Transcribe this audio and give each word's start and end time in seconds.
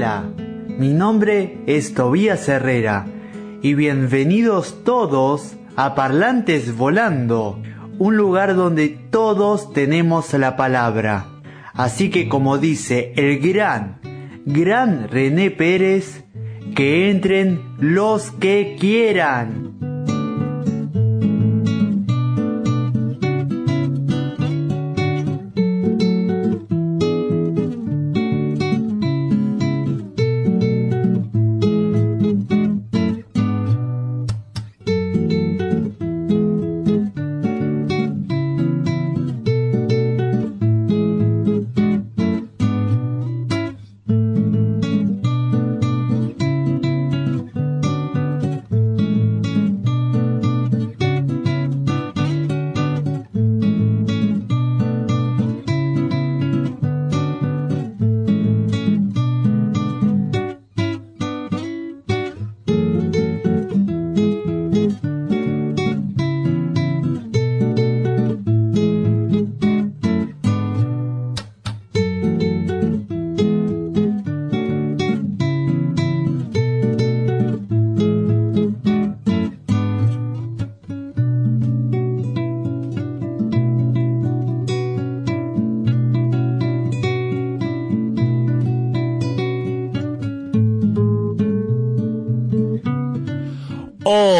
Hola, 0.00 0.32
mi 0.78 0.94
nombre 0.94 1.58
es 1.66 1.92
Tobías 1.92 2.48
Herrera 2.48 3.04
y 3.60 3.74
bienvenidos 3.74 4.82
todos 4.82 5.56
a 5.76 5.94
Parlantes 5.94 6.74
Volando, 6.74 7.60
un 7.98 8.16
lugar 8.16 8.56
donde 8.56 8.88
todos 8.88 9.74
tenemos 9.74 10.32
la 10.32 10.56
palabra. 10.56 11.26
Así 11.74 12.08
que 12.08 12.30
como 12.30 12.56
dice 12.56 13.12
el 13.16 13.40
gran, 13.40 14.00
gran 14.46 15.06
René 15.06 15.50
Pérez, 15.50 16.24
que 16.74 17.10
entren 17.10 17.60
los 17.78 18.30
que 18.30 18.78
quieran. 18.80 19.79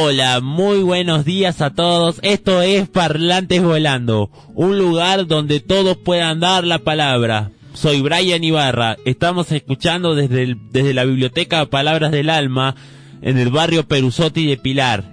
Hola, 0.03 0.41
muy 0.41 0.83
buenos 0.83 1.27
días 1.27 1.61
a 1.61 1.75
todos. 1.75 2.21
Esto 2.23 2.63
es 2.63 2.89
Parlantes 2.89 3.63
Volando, 3.63 4.31
un 4.55 4.79
lugar 4.79 5.27
donde 5.27 5.61
todos 5.61 5.99
puedan 5.99 6.41
dar 6.41 6.65
la 6.65 6.79
palabra. 6.79 7.51
Soy 7.75 8.01
Brian 8.01 8.43
Ibarra. 8.43 8.97
Estamos 9.05 9.53
escuchando 9.53 10.15
desde, 10.15 10.57
desde 10.71 10.95
la 10.95 11.05
biblioteca 11.05 11.67
Palabras 11.67 12.13
del 12.13 12.31
Alma 12.31 12.77
en 13.21 13.37
el 13.37 13.51
barrio 13.51 13.87
Perusotti 13.87 14.47
de 14.47 14.57
Pilar 14.57 15.05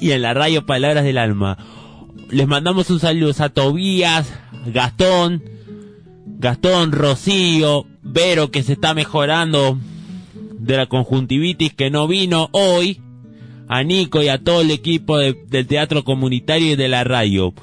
y 0.00 0.12
en 0.12 0.22
la 0.22 0.32
radio 0.32 0.64
Palabras 0.64 1.04
del 1.04 1.18
Alma. 1.18 1.58
Les 2.30 2.48
mandamos 2.48 2.88
un 2.88 2.98
saludo 2.98 3.34
a 3.44 3.50
Tobías, 3.50 4.32
Gastón, 4.64 5.44
Gastón, 6.38 6.92
Rocío, 6.92 7.84
Vero 8.02 8.50
que 8.50 8.62
se 8.62 8.72
está 8.72 8.94
mejorando 8.94 9.78
de 10.58 10.78
la 10.78 10.86
conjuntivitis 10.86 11.74
que 11.74 11.90
no 11.90 12.08
vino 12.08 12.48
hoy 12.52 13.02
a 13.70 13.84
Nico 13.84 14.20
y 14.20 14.26
a 14.26 14.42
todo 14.42 14.62
el 14.62 14.72
equipo 14.72 15.16
del 15.16 15.66
teatro 15.68 16.02
comunitario 16.02 16.72
y 16.72 16.76
de 16.76 16.88
la 16.88 17.04
radio. 17.04 17.54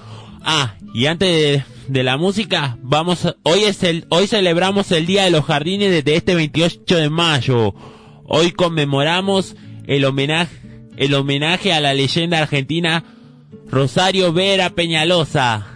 Ah, 0.42 0.76
y 0.94 1.08
antes 1.08 1.66
de, 1.90 2.04
la 2.04 2.16
música, 2.16 2.78
vamos, 2.82 3.36
hoy 3.44 3.66
es 3.66 3.84
el, 3.84 4.06
hoy 4.08 4.26
celebramos 4.26 4.90
el 4.94 5.06
Día 5.06 5.26
de 5.26 5.32
los 5.32 5.44
Jardines 5.44 5.92
desde 5.92 6.16
este 6.16 6.34
28 6.34 6.96
de 6.96 7.10
mayo. 7.10 7.76
Hoy 8.24 8.52
conmemoramos 8.52 9.58
el 9.86 10.06
homenaje, 10.06 10.56
el 10.96 11.14
homenaje 11.14 11.74
a 11.74 11.82
la 11.82 11.94
leyenda 11.94 12.40
argentina 12.40 13.04
Rosario 13.70 14.32
Vera 14.32 14.70
Peñalosa. 14.70 15.68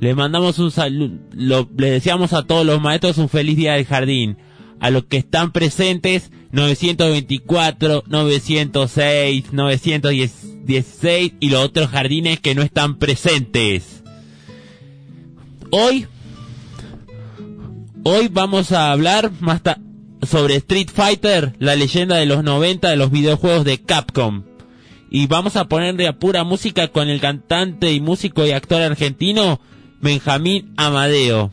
Les 0.00 0.16
mandamos 0.16 0.58
un 0.58 0.72
saludo, 0.72 1.68
les 1.76 1.92
deseamos 1.92 2.32
a 2.32 2.42
todos 2.42 2.66
los 2.66 2.80
maestros 2.80 3.16
un 3.18 3.28
feliz 3.28 3.56
día 3.56 3.74
del 3.74 3.86
jardín. 3.86 4.38
A 4.82 4.90
los 4.90 5.04
que 5.04 5.16
están 5.16 5.52
presentes, 5.52 6.32
924, 6.50 8.02
906, 8.08 9.52
916 9.52 11.32
y 11.38 11.50
los 11.50 11.64
otros 11.64 11.88
jardines 11.88 12.40
que 12.40 12.56
no 12.56 12.62
están 12.62 12.98
presentes. 12.98 14.02
Hoy, 15.70 16.08
hoy 18.02 18.26
vamos 18.26 18.72
a 18.72 18.90
hablar 18.90 19.30
más 19.38 19.62
sobre 20.26 20.56
Street 20.56 20.88
Fighter, 20.92 21.54
la 21.60 21.76
leyenda 21.76 22.16
de 22.16 22.26
los 22.26 22.42
90 22.42 22.90
de 22.90 22.96
los 22.96 23.12
videojuegos 23.12 23.64
de 23.64 23.78
Capcom. 23.78 24.42
Y 25.10 25.28
vamos 25.28 25.54
a 25.54 25.68
ponerle 25.68 26.08
a 26.08 26.18
pura 26.18 26.42
música 26.42 26.88
con 26.88 27.08
el 27.08 27.20
cantante 27.20 27.92
y 27.92 28.00
músico 28.00 28.44
y 28.44 28.50
actor 28.50 28.82
argentino 28.82 29.60
Benjamín 30.00 30.74
Amadeo. 30.76 31.52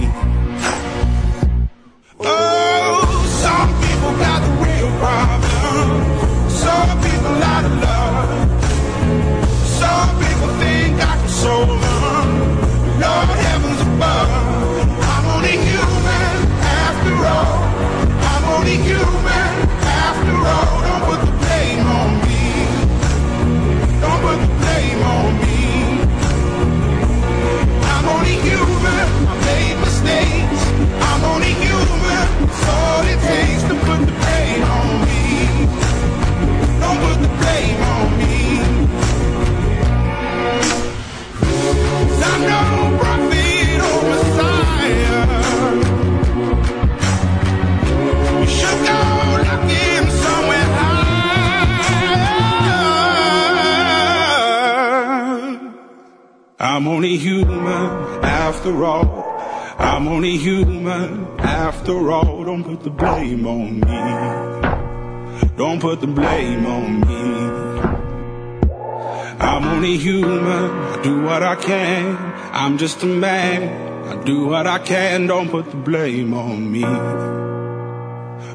I'm 72.71 72.77
just 72.77 73.03
a 73.03 73.05
man. 73.05 73.63
I 74.07 74.23
do 74.23 74.47
what 74.47 74.65
I 74.65 74.79
can. 74.79 75.27
Don't 75.27 75.49
put 75.49 75.69
the 75.69 75.75
blame 75.75 76.33
on 76.33 76.71
me. 76.71 76.83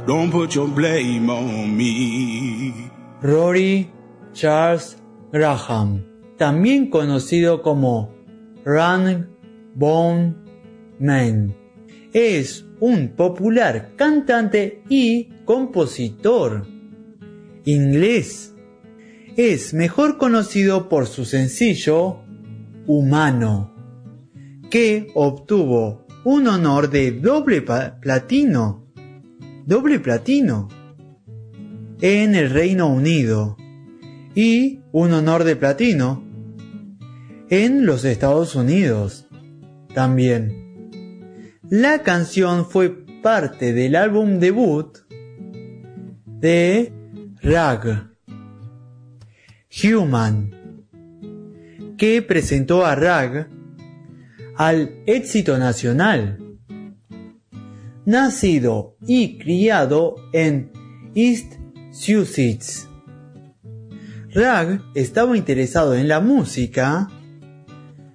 Don't 0.06 0.30
put 0.30 0.54
your 0.54 0.68
blame 0.68 1.28
on 1.28 1.76
me. 1.76 2.90
Rory 3.20 3.90
Charles 4.32 4.96
Graham, 5.30 6.02
también 6.38 6.88
conocido 6.88 7.60
como 7.60 8.14
Run 8.64 9.28
Bone 9.74 10.34
Man, 10.98 11.54
es 12.14 12.64
un 12.80 13.08
popular 13.08 13.96
cantante 13.96 14.82
y 14.88 15.24
compositor 15.44 16.66
inglés. 17.66 18.54
Es 19.36 19.74
mejor 19.74 20.16
conocido 20.16 20.88
por 20.88 21.06
su 21.06 21.26
sencillo 21.26 22.22
Humano, 22.86 23.75
que 24.70 25.08
obtuvo 25.14 26.06
un 26.24 26.48
honor 26.48 26.90
de 26.90 27.12
doble 27.12 27.62
platino, 27.62 28.86
doble 29.64 30.00
platino 30.00 30.68
en 32.00 32.34
el 32.34 32.50
Reino 32.50 32.88
Unido 32.88 33.56
y 34.34 34.80
un 34.92 35.12
honor 35.12 35.44
de 35.44 35.56
platino 35.56 36.24
en 37.48 37.86
los 37.86 38.04
Estados 38.04 38.54
Unidos 38.54 39.28
también. 39.94 41.58
La 41.70 42.02
canción 42.02 42.66
fue 42.66 42.90
parte 43.22 43.72
del 43.72 43.96
álbum 43.96 44.38
debut 44.38 44.98
de 46.26 46.92
Rag, 47.42 48.10
Human, 49.82 50.50
que 51.96 52.22
presentó 52.22 52.84
a 52.84 52.94
Rag 52.94 53.55
al 54.56 55.02
éxito 55.06 55.58
nacional. 55.58 56.38
Nacido 58.06 58.96
y 59.06 59.38
criado 59.38 60.16
en 60.32 60.70
East 61.14 61.54
Sussex. 61.92 62.88
Rag 64.32 64.82
estaba 64.94 65.36
interesado 65.36 65.94
en 65.94 66.08
la 66.08 66.20
música 66.20 67.10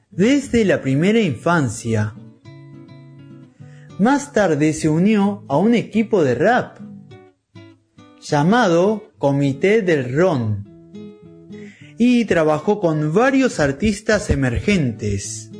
desde 0.09 0.65
la 0.65 0.81
primera 0.81 1.19
infancia. 1.19 2.15
Más 3.99 4.33
tarde 4.33 4.73
se 4.73 4.89
unió 4.89 5.43
a 5.47 5.57
un 5.57 5.75
equipo 5.75 6.23
de 6.23 6.35
rap 6.35 6.79
llamado 8.19 9.11
Comité 9.17 9.81
del 9.81 10.15
Ron 10.15 10.67
y 11.97 12.25
trabajó 12.25 12.79
con 12.79 13.13
varios 13.13 13.59
artistas 13.59 14.31
emergentes. 14.31 15.50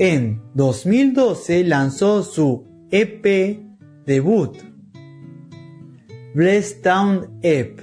En 0.00 0.40
2012 0.54 1.64
lanzó 1.64 2.22
su 2.22 2.64
EP 2.92 3.58
debut, 4.06 4.56
Blessed 6.34 6.82
Town 6.82 7.40
EP. 7.42 7.80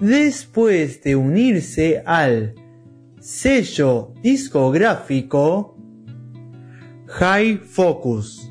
Después 0.00 1.02
de 1.02 1.16
unirse 1.16 2.02
al 2.06 2.54
sello 3.20 4.14
discográfico 4.22 5.76
High 7.08 7.58
Focus. 7.58 8.50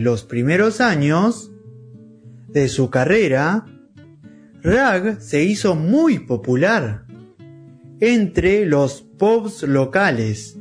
los 0.00 0.24
primeros 0.24 0.80
años 0.80 1.50
de 2.48 2.68
su 2.68 2.90
carrera, 2.90 3.66
Rag 4.62 5.20
se 5.20 5.42
hizo 5.42 5.74
muy 5.74 6.20
popular 6.20 7.06
entre 8.00 8.64
los 8.66 9.02
pubs 9.02 9.62
locales 9.62 10.58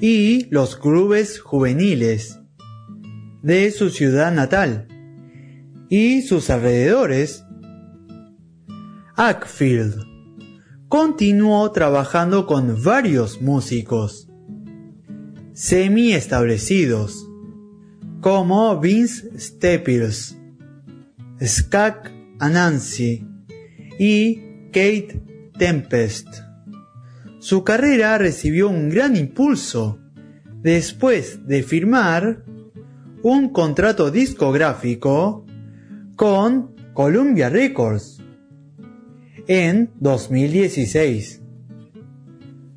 y 0.00 0.46
los 0.50 0.76
clubes 0.76 1.40
juveniles 1.40 2.40
de 3.42 3.70
su 3.70 3.90
ciudad 3.90 4.32
natal 4.32 4.88
y 5.88 6.22
sus 6.22 6.50
alrededores. 6.50 7.44
Ackfield 9.16 10.04
continuó 10.88 11.70
trabajando 11.72 12.46
con 12.46 12.82
varios 12.82 13.42
músicos 13.42 14.28
semi 15.52 16.12
establecidos 16.12 17.27
como 18.20 18.78
Vince 18.80 19.38
Staples, 19.38 20.36
Skak 21.40 22.12
Anansi 22.40 23.26
y 23.98 24.36
Kate 24.66 25.20
Tempest. 25.58 26.28
Su 27.38 27.62
carrera 27.62 28.18
recibió 28.18 28.68
un 28.68 28.88
gran 28.88 29.16
impulso 29.16 29.98
después 30.62 31.46
de 31.46 31.62
firmar 31.62 32.44
un 33.22 33.50
contrato 33.50 34.10
discográfico 34.10 35.44
con 36.16 36.74
Columbia 36.94 37.48
Records 37.48 38.20
en 39.46 39.90
2016. 40.00 41.42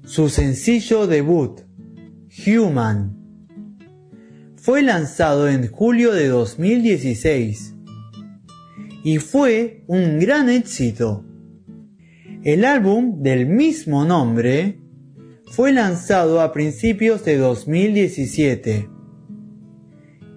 Su 0.03 0.29
sencillo 0.29 1.07
debut, 1.07 1.61
Human, 2.45 3.20
fue 4.61 4.83
lanzado 4.83 5.49
en 5.49 5.67
julio 5.71 6.13
de 6.13 6.27
2016 6.27 7.75
y 9.03 9.17
fue 9.17 9.83
un 9.87 10.19
gran 10.19 10.49
éxito. 10.49 11.25
El 12.43 12.63
álbum 12.65 13.23
del 13.23 13.47
mismo 13.47 14.05
nombre 14.05 14.79
fue 15.47 15.71
lanzado 15.71 16.41
a 16.41 16.51
principios 16.51 17.25
de 17.25 17.37
2017 17.37 18.87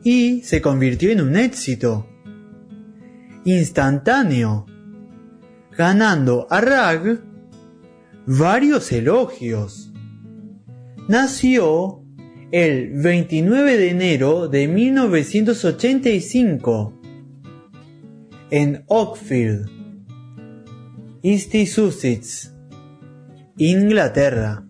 y 0.05 0.41
se 0.41 0.63
convirtió 0.63 1.11
en 1.11 1.21
un 1.21 1.37
éxito 1.37 2.09
instantáneo, 3.45 4.65
ganando 5.77 6.47
a 6.49 6.63
Rag 6.63 7.21
varios 8.27 8.91
elogios. 8.91 9.93
Nació 11.09 12.04
el 12.55 12.91
29 12.93 13.77
de 13.77 13.91
enero 13.91 14.47
de 14.47 14.69
1985 14.69 17.01
en 18.51 18.85
Oakfield, 18.87 19.69
East 21.25 21.53
Sussex, 21.67 22.55
Inglaterra. 23.57 24.64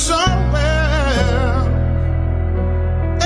Somewhere. 0.00 1.60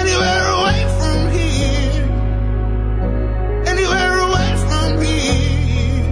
Anywhere 0.00 0.46
away 0.58 0.80
from 0.98 1.18
here. 1.36 2.04
Anywhere 3.72 4.14
away 4.26 4.50
from 4.66 4.88
here. 5.06 6.04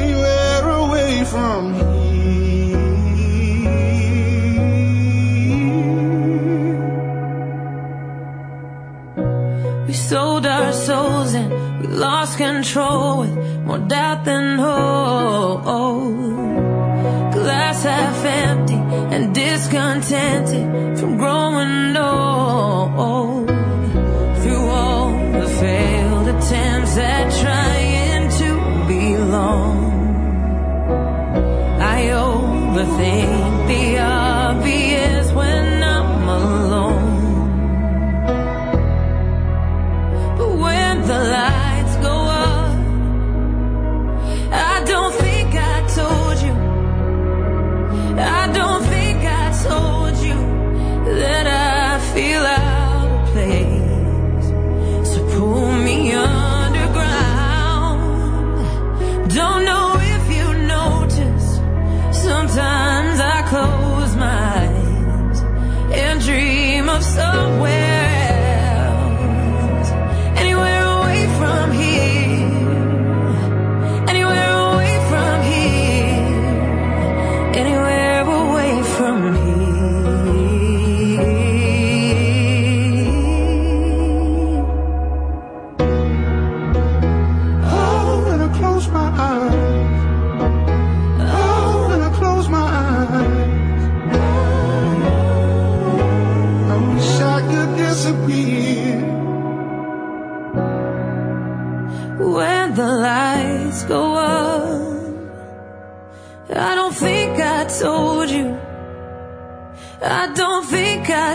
Anywhere 0.00 0.68
away 0.82 1.12
from 1.32 1.62
here. 1.74 1.86
We 9.86 9.94
sold 9.94 10.44
our 10.46 10.72
souls 10.72 11.32
and 11.34 11.50
we 11.80 11.86
lost 11.88 12.36
control 12.36 13.20
with 13.20 13.34
more 13.66 13.78
doubt 13.78 14.24
than 14.26 14.58
hope. 14.58 16.45
Discontented 19.56 20.98
from 20.98 21.16
growing 21.16 21.96
old. 21.96 23.48
Through 24.42 24.66
all 24.68 25.12
the 25.32 25.48
failed 25.48 26.28
attempts 26.28 26.98
at 26.98 27.30
trying 27.40 27.65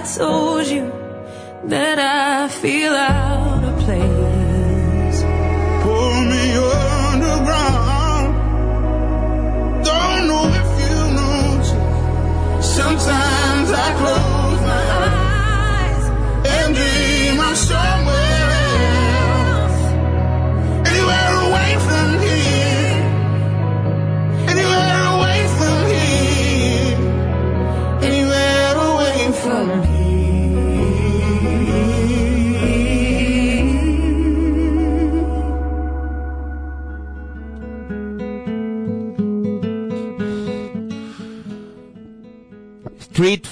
told 0.04 0.68
you 0.68 0.92
that 1.66 2.00
I 2.00 2.48
feel 2.48 2.94
out 2.94 3.51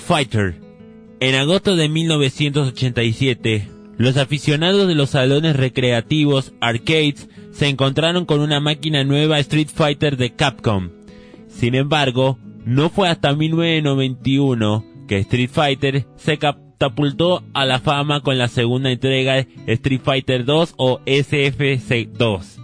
Fighter. 0.09 0.55
En 1.19 1.35
agosto 1.35 1.75
de 1.75 1.87
1987, 1.87 3.67
los 3.95 4.17
aficionados 4.17 4.87
de 4.87 4.95
los 4.95 5.11
salones 5.11 5.55
recreativos, 5.55 6.51
arcades, 6.61 7.29
se 7.51 7.67
encontraron 7.67 8.25
con 8.25 8.39
una 8.39 8.59
máquina 8.59 9.03
nueva 9.03 9.37
Street 9.37 9.67
Fighter 9.71 10.17
de 10.17 10.33
Capcom. 10.33 10.89
Sin 11.47 11.75
embargo, 11.75 12.39
no 12.65 12.89
fue 12.89 13.07
hasta 13.07 13.35
1991 13.35 14.83
que 15.07 15.19
Street 15.19 15.51
Fighter 15.53 16.07
se 16.15 16.39
catapultó 16.39 17.43
a 17.53 17.67
la 17.67 17.77
fama 17.77 18.21
con 18.21 18.39
la 18.39 18.47
segunda 18.47 18.89
entrega 18.89 19.45
Street 19.67 20.01
Fighter 20.03 20.43
2 20.43 20.73
o 20.77 21.01
SFC 21.05 22.09
2, 22.17 22.59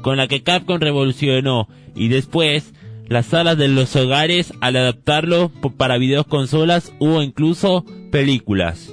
con 0.00 0.16
la 0.16 0.26
que 0.26 0.42
Capcom 0.42 0.80
revolucionó 0.80 1.68
y 1.94 2.08
después 2.08 2.72
las 3.08 3.26
salas 3.26 3.56
de 3.56 3.68
los 3.68 3.94
hogares 3.96 4.52
al 4.60 4.76
adaptarlo 4.76 5.50
para 5.76 5.98
videoconsolas 5.98 6.92
o 6.98 7.22
incluso 7.22 7.84
películas. 8.10 8.92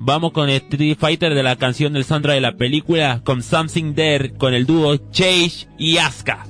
Vamos 0.00 0.32
con 0.32 0.48
Street 0.48 0.96
Fighter 0.98 1.34
de 1.34 1.42
la 1.42 1.56
canción 1.56 1.92
del 1.92 2.04
Sandra 2.04 2.34
de 2.34 2.40
la 2.40 2.56
película 2.56 3.20
con 3.24 3.42
Something 3.42 3.94
There 3.94 4.34
con 4.34 4.54
el 4.54 4.64
dúo 4.64 4.96
Chase 5.10 5.68
y 5.78 5.98
Asuka. 5.98 6.46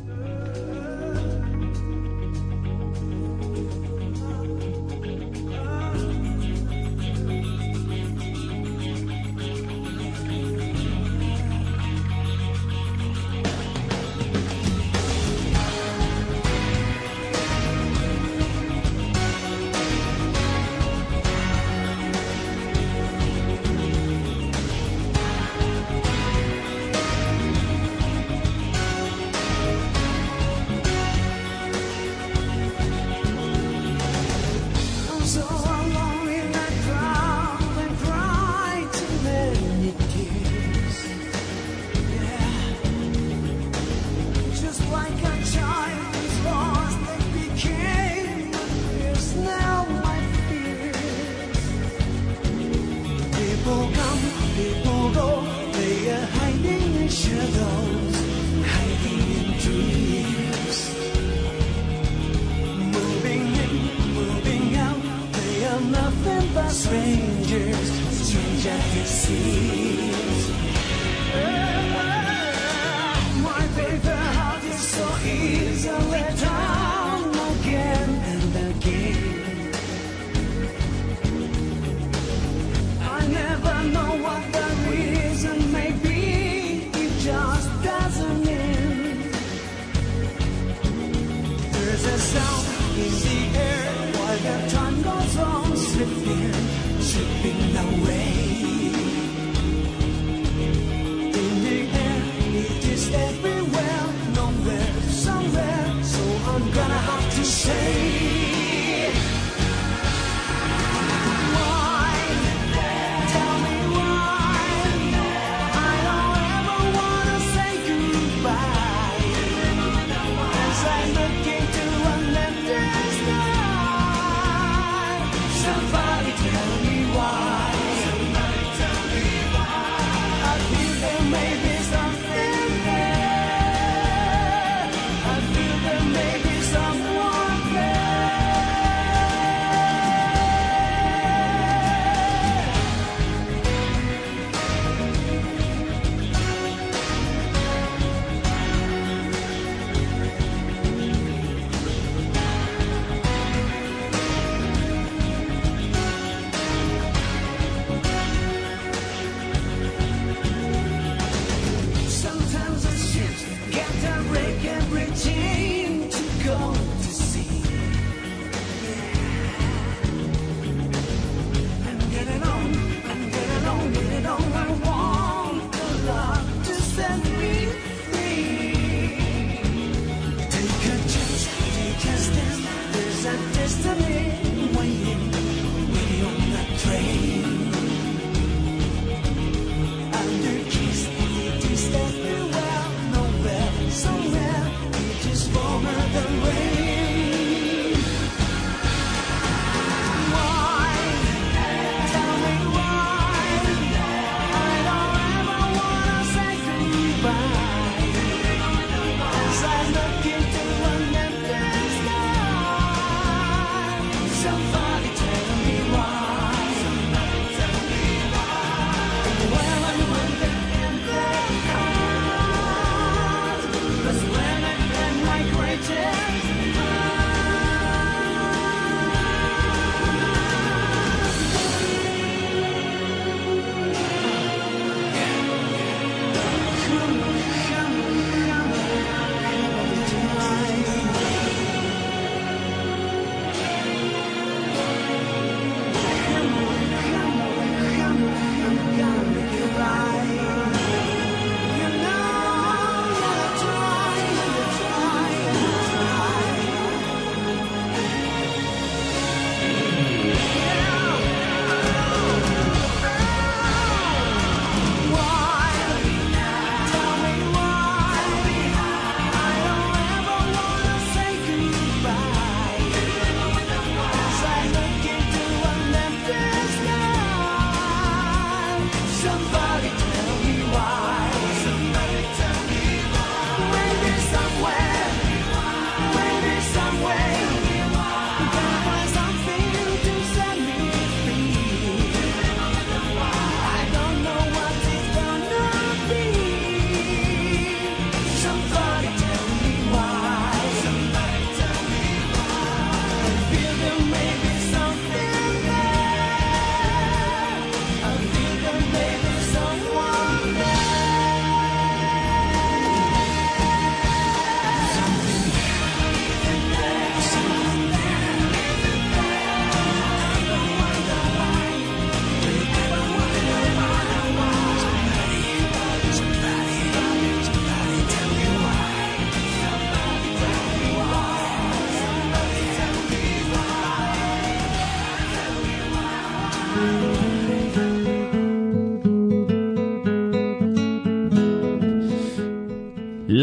to 107.39 107.45
save. 107.45 108.28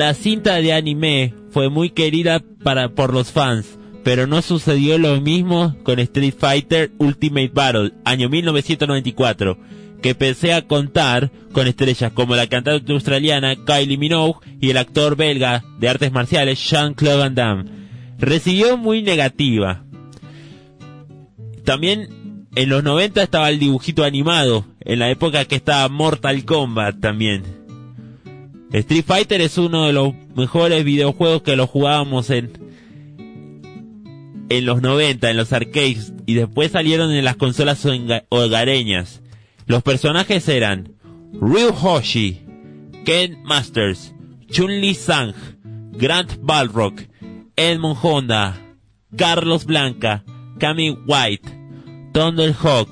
La 0.05 0.13
cinta 0.13 0.61
de 0.61 0.71
anime 0.71 1.33
fue 1.49 1.67
muy 1.67 1.89
querida 1.89 2.39
para, 2.63 2.89
por 2.89 3.11
los 3.11 3.31
fans, 3.31 3.79
pero 4.03 4.27
no 4.27 4.43
sucedió 4.43 4.99
lo 4.99 5.19
mismo 5.19 5.75
con 5.81 5.97
Street 5.97 6.35
Fighter 6.37 6.91
Ultimate 6.99 7.49
Battle, 7.51 7.93
año 8.05 8.29
1994, 8.29 9.57
que 10.03 10.13
pese 10.13 10.53
a 10.53 10.67
contar 10.67 11.31
con 11.53 11.65
estrellas 11.65 12.11
como 12.11 12.35
la 12.35 12.45
cantante 12.45 12.93
australiana 12.93 13.55
Kylie 13.55 13.97
Minogue 13.97 14.41
y 14.61 14.69
el 14.69 14.77
actor 14.77 15.15
belga 15.15 15.63
de 15.79 15.89
artes 15.89 16.11
marciales 16.11 16.63
Jean-Claude 16.69 17.17
Van 17.17 17.33
Damme. 17.33 17.65
Recibió 18.19 18.77
muy 18.77 19.01
negativa. 19.01 19.85
También 21.63 22.45
en 22.53 22.69
los 22.69 22.83
90 22.83 23.23
estaba 23.23 23.49
el 23.49 23.57
dibujito 23.57 24.03
animado, 24.03 24.65
en 24.81 24.99
la 24.99 25.09
época 25.09 25.45
que 25.45 25.55
estaba 25.55 25.89
Mortal 25.89 26.45
Kombat 26.45 26.99
también. 26.99 27.64
Street 28.79 29.05
Fighter 29.05 29.41
es 29.41 29.57
uno 29.57 29.85
de 29.85 29.93
los 29.93 30.13
mejores 30.35 30.83
videojuegos 30.83 31.41
que 31.43 31.55
lo 31.55 31.65
jugábamos 31.67 32.29
en 32.29 32.51
en 34.49 34.65
los 34.65 34.81
90 34.81 35.29
en 35.31 35.37
los 35.37 35.53
arcades 35.53 36.13
y 36.27 36.35
después 36.35 36.71
salieron 36.71 37.11
en 37.11 37.25
las 37.25 37.35
consolas 37.35 37.83
hoga- 37.85 38.25
hogareñas. 38.29 39.21
Los 39.65 39.81
personajes 39.81 40.47
eran 40.49 40.93
Ryu 41.33 41.69
Hoshi, 41.69 42.41
Ken 43.05 43.41
Masters, 43.43 44.13
Chun-Li 44.51 44.93
Sang, 44.93 45.33
Grant 45.93 46.33
Balrog, 46.41 46.93
Edmund 47.55 47.97
Honda, 48.03 48.61
Carlos 49.17 49.65
Blanca, 49.65 50.23
Kami 50.59 50.91
White, 51.07 51.49
Thunderhawk. 52.13 52.89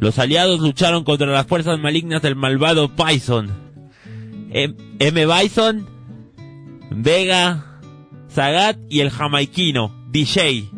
Los 0.00 0.18
aliados 0.18 0.60
lucharon 0.60 1.04
contra 1.04 1.28
las 1.28 1.46
fuerzas 1.46 1.78
malignas 1.78 2.20
del 2.22 2.36
malvado 2.36 2.88
Bison. 2.90 3.61
M. 4.52 4.76
M. 4.98 5.26
Bison, 5.26 5.86
Vega, 6.90 7.80
Sagat 8.28 8.78
y 8.88 9.00
el 9.00 9.10
jamaiquino, 9.10 9.94
DJ. 10.10 10.68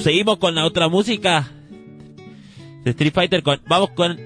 Seguimos 0.00 0.38
con 0.38 0.54
la 0.54 0.64
otra 0.64 0.88
música 0.88 1.48
de 2.84 2.90
Street 2.90 3.12
Fighter. 3.12 3.42
Con, 3.42 3.60
vamos 3.68 3.90
con, 3.90 4.18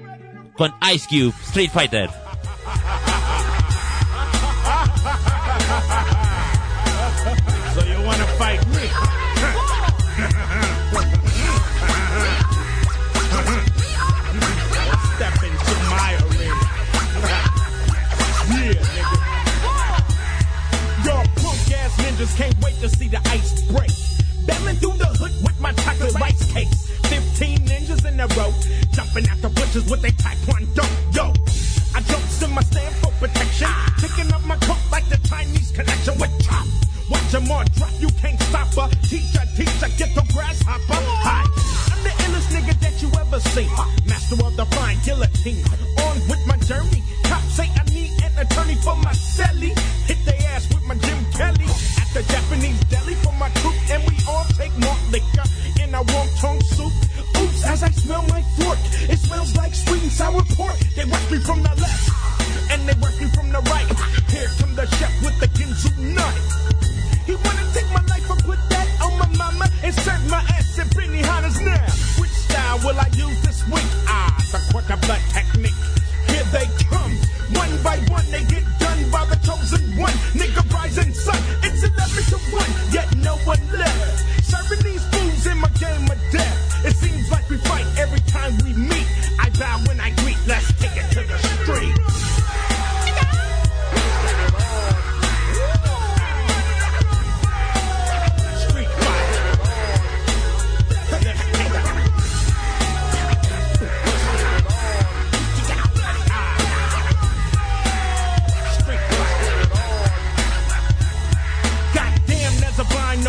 con 0.55 0.73
Ice 0.93 1.07
Cube, 1.07 1.33
Street 1.43 1.71
Fighter. 1.71 2.09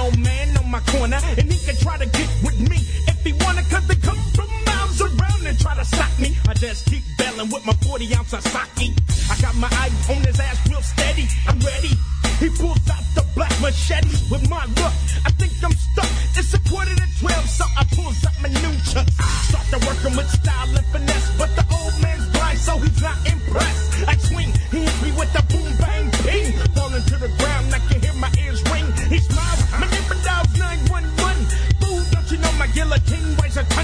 Old 0.09 0.19
man 0.19 0.57
on 0.57 0.71
my 0.71 0.81
corner, 0.93 1.21
and 1.37 1.53
he 1.53 1.59
can 1.67 1.77
try 1.77 1.97
to 1.99 2.07
get 2.07 2.31
with 2.43 2.59
me 2.71 2.79
if 3.13 3.19
he 3.25 3.33
wanna, 3.45 3.63
cause 3.69 3.87
they 3.87 3.97
come 3.97 4.19
from 4.33 4.49
miles 4.65 5.01
around 5.01 5.43
and 5.47 5.59
try 5.61 5.75
to 5.75 5.85
stop 5.85 6.13
me. 6.19 6.37
I 6.49 6.55
just 6.55 6.87
keep 6.87 7.03
belling 7.19 7.51
with 7.51 7.65
my 7.67 7.75
40 7.85 8.15
ounce 8.15 8.33
of 8.33 8.43
sake. 8.43 8.95
I 9.31 9.35
got 9.41 9.55
my 9.57 9.69
eye 9.71 9.93
on 10.09 10.23
his 10.25 10.41
ass 10.41 10.59
real 10.69 10.81
steady. 10.81 11.27
I'm 11.47 11.59
ready. 11.61 11.93
He 12.41 12.49
pulls 12.49 12.85
out 12.89 13.05
the 13.15 13.25
black 13.35 13.53
machete 13.61 14.09
with 14.31 14.49
my 14.49 14.65
look. 14.81 14.95
I 15.27 15.31
think 15.37 15.53
I'm 15.63 15.73
stuck. 15.73 16.11
It's 16.39 16.55
a 16.55 16.61
quarter 16.71 16.95
to 16.95 17.09
12, 17.21 17.49
so 17.49 17.65
I 17.77 17.85
pulls 17.93 18.25
up 18.25 18.35
my 18.41 18.49
new 18.49 18.75
chucks. 18.89 19.13
Start 19.51 19.67
to 19.75 19.79
working 19.87 20.17
with 20.17 20.31
style 20.31 20.71
and 20.73 20.87
finesse, 20.87 21.31
but 21.37 21.51
the 21.57 21.65
old 21.75 21.95
man's 22.01 22.27
blind, 22.33 22.59
so 22.59 22.79
he's 22.79 23.03
not 23.03 23.19
impressed. 23.27 24.09
I 24.09 24.17
swing, 24.17 24.51
he 24.71 24.79
hits 24.87 25.03
me 25.03 25.11
with 25.19 25.33
the 25.33 25.43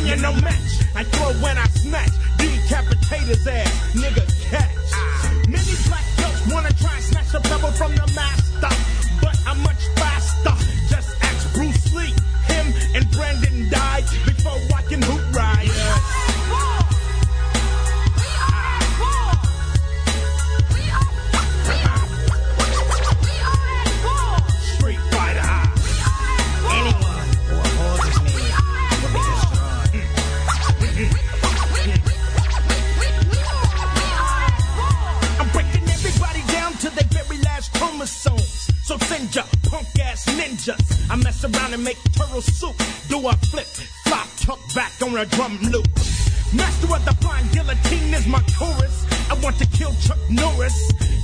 weighs 0.04 0.18
a 0.18 0.22
ton, 0.22 0.34
you 0.34 0.40
no 0.40 0.40
match. 0.40 0.94
I 0.94 1.04
throw 1.04 1.32
when 1.42 1.58
I 1.58 1.66
snatch, 1.68 2.12
decapitate 2.38 3.22
his 3.22 3.46
ass, 3.46 3.94
nigga 3.94 4.50
catch. 4.50 4.73
Drum 45.58 45.72
loop. 45.72 45.88
Master 46.54 46.94
of 46.94 47.04
the 47.04 47.14
flying 47.20 47.46
guillotine 47.48 48.14
is 48.14 48.26
my 48.26 48.42
chorus. 48.56 49.06
I 49.30 49.34
want 49.42 49.58
to 49.58 49.66
kill 49.66 49.92
Chuck 50.00 50.18
Norris. 50.30 50.76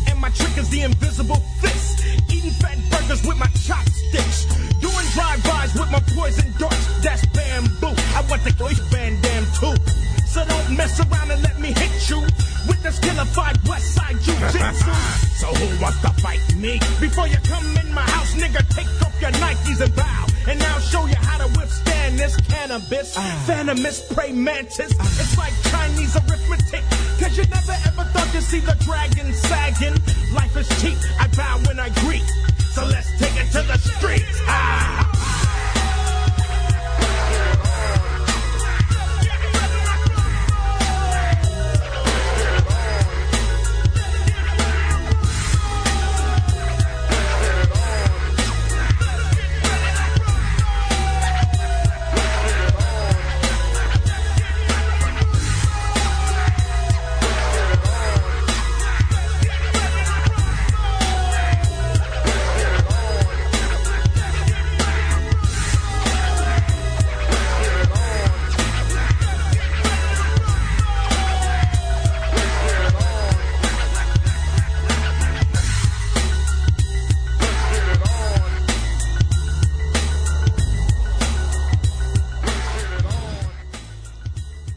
And 0.09 0.19
my 0.19 0.31
trick 0.31 0.57
is 0.59 0.69
the 0.71 0.83
invisible 0.83 1.41
fist. 1.61 2.05
Eating 2.29 2.51
fat 2.51 2.79
burgers 2.91 3.25
with 3.27 3.39
my 3.39 3.47
chopsticks. 3.67 4.47
Doing 4.81 5.07
drive-bys 5.15 5.75
with 5.75 5.91
my 5.91 6.03
poison 6.15 6.53
darts. 6.59 7.03
That's 7.03 7.25
bamboo. 7.27 7.95
I 8.17 8.25
want 8.29 8.43
the 8.45 8.53
Joyce 8.53 8.81
Van 8.91 9.21
Dam 9.21 9.45
too. 9.59 9.75
So 10.27 10.45
don't 10.45 10.77
mess 10.77 11.01
around 11.01 11.31
and 11.31 11.43
let 11.43 11.59
me 11.59 11.73
hit 11.73 12.09
you 12.09 12.21
with 12.69 12.83
the 12.83 12.91
skillified 12.91 13.57
West 13.69 13.95
Side 13.95 14.19
Jiu-Jitsu. 14.21 14.93
so 15.41 15.47
who 15.55 15.83
wants 15.83 16.01
to 16.03 16.11
fight 16.23 16.43
me? 16.57 16.79
Before 17.01 17.27
you 17.27 17.39
come 17.45 17.67
in 17.79 17.93
my 17.93 18.03
house, 18.03 18.35
nigga, 18.35 18.63
take 18.75 18.91
off 19.03 19.15
your 19.21 19.33
Nikes 19.33 19.81
and 19.81 19.95
bow. 19.97 20.10
Cannabis. 22.71 23.17
Venomous 23.47 24.01
prey 24.13 24.33
mantis. 24.33 24.93
It's 24.93 25.37
like 25.37 25.53
Chinese 25.65 26.15
arithmetic. 26.17 26.85
Cause 27.19 27.37
you 27.37 27.45
never 27.45 27.73
ever 27.87 28.05
thought 28.11 28.31
to 28.33 28.41
see 28.41 28.61
the 28.61 28.77
dragon 28.85 29.33
sagging. 29.33 29.95
Life 30.33 30.57
is 30.57 30.69
cheap, 30.81 30.97
I 31.19 31.27
bow 31.37 31.59
when 31.67 31.81
I 31.81 31.89
greet. 32.01 32.25
So 32.73 32.85
let's 32.85 33.11
take 33.19 33.35
it 33.37 33.51
to 33.53 33.63
the 33.63 33.79
streets. 33.79 34.41
Ah! 34.47 35.50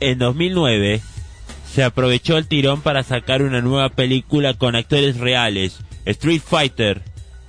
En 0.05 0.19
2009 0.19 0.99
se 1.65 1.81
aprovechó 1.81 2.37
el 2.37 2.45
tirón 2.47 2.81
para 2.81 3.03
sacar 3.03 3.41
una 3.41 3.61
nueva 3.61 3.87
película 3.87 4.53
con 4.53 4.75
actores 4.75 5.17
reales, 5.17 5.79
Street 6.03 6.41
Fighter, 6.45 7.01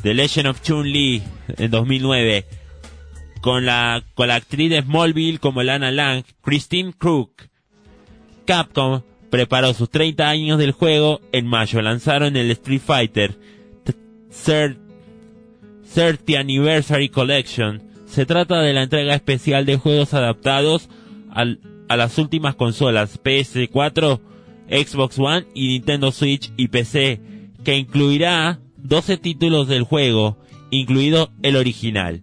The 0.02 0.14
Legend 0.14 0.46
of 0.46 0.62
Chun-Li 0.62 1.20
en 1.58 1.70
2009, 1.72 2.44
con 3.40 3.66
la, 3.66 4.04
con 4.14 4.28
la 4.28 4.36
actriz 4.36 4.70
de 4.70 4.82
Smallville 4.82 5.40
como 5.40 5.64
Lana 5.64 5.90
Lang, 5.90 6.22
Christine 6.42 6.92
Crook. 6.96 7.48
Capcom 8.46 9.02
preparó 9.30 9.74
sus 9.74 9.90
30 9.90 10.28
años 10.28 10.58
del 10.60 10.70
juego 10.70 11.20
en 11.32 11.48
mayo, 11.48 11.82
lanzaron 11.82 12.36
el 12.36 12.52
Street 12.52 12.82
Fighter 12.86 13.36
T- 13.82 13.94
Third 14.44 14.76
30 15.92 16.38
Anniversary 16.38 17.08
Collection. 17.08 17.82
Se 18.06 18.26
trata 18.26 18.60
de 18.60 18.72
la 18.74 18.84
entrega 18.84 19.16
especial 19.16 19.66
de 19.66 19.76
juegos 19.76 20.14
adaptados 20.14 20.88
al- 21.32 21.58
a 21.88 21.96
las 21.96 22.18
últimas 22.18 22.54
consolas 22.54 23.22
PS4, 23.22 24.20
Xbox 24.68 25.18
One 25.18 25.46
y 25.54 25.68
Nintendo 25.68 26.12
Switch 26.12 26.52
y 26.56 26.68
PC, 26.68 27.20
que 27.64 27.76
incluirá 27.76 28.60
12 28.76 29.16
títulos 29.18 29.68
del 29.68 29.82
juego, 29.82 30.38
incluido 30.70 31.30
el 31.42 31.56
original. 31.56 32.22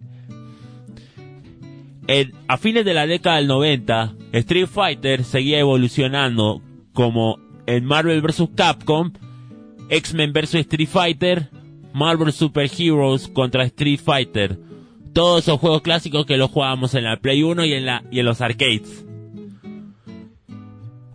A 2.48 2.58
fines 2.58 2.84
de 2.84 2.94
la 2.94 3.06
década 3.06 3.36
del 3.36 3.46
90, 3.46 4.14
Street 4.32 4.66
Fighter 4.66 5.24
seguía 5.24 5.60
evolucionando 5.60 6.60
como 6.92 7.38
en 7.66 7.84
Marvel 7.84 8.20
vs. 8.20 8.48
Capcom, 8.54 9.12
X-Men 9.88 10.32
vs. 10.32 10.54
Street 10.54 10.88
Fighter, 10.88 11.48
Marvel 11.94 12.32
Super 12.32 12.70
Heroes 12.76 13.28
contra 13.28 13.64
Street 13.64 14.00
Fighter. 14.02 14.58
Todos 15.12 15.44
esos 15.44 15.60
juegos 15.60 15.82
clásicos 15.82 16.26
que 16.26 16.36
los 16.36 16.50
jugábamos 16.50 16.94
en 16.94 17.04
la 17.04 17.18
Play 17.18 17.42
1 17.42 17.64
y 17.66 17.74
en, 17.74 17.86
la, 17.86 18.02
y 18.10 18.18
en 18.18 18.26
los 18.26 18.40
arcades. 18.40 19.04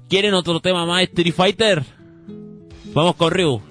¿Quieren 0.09 0.33
otro 0.33 0.61
tema 0.61 0.85
más 0.85 1.03
Street 1.03 1.33
Fighter? 1.33 1.83
Vamos 2.93 3.15
con 3.15 3.31
Ryu. 3.31 3.61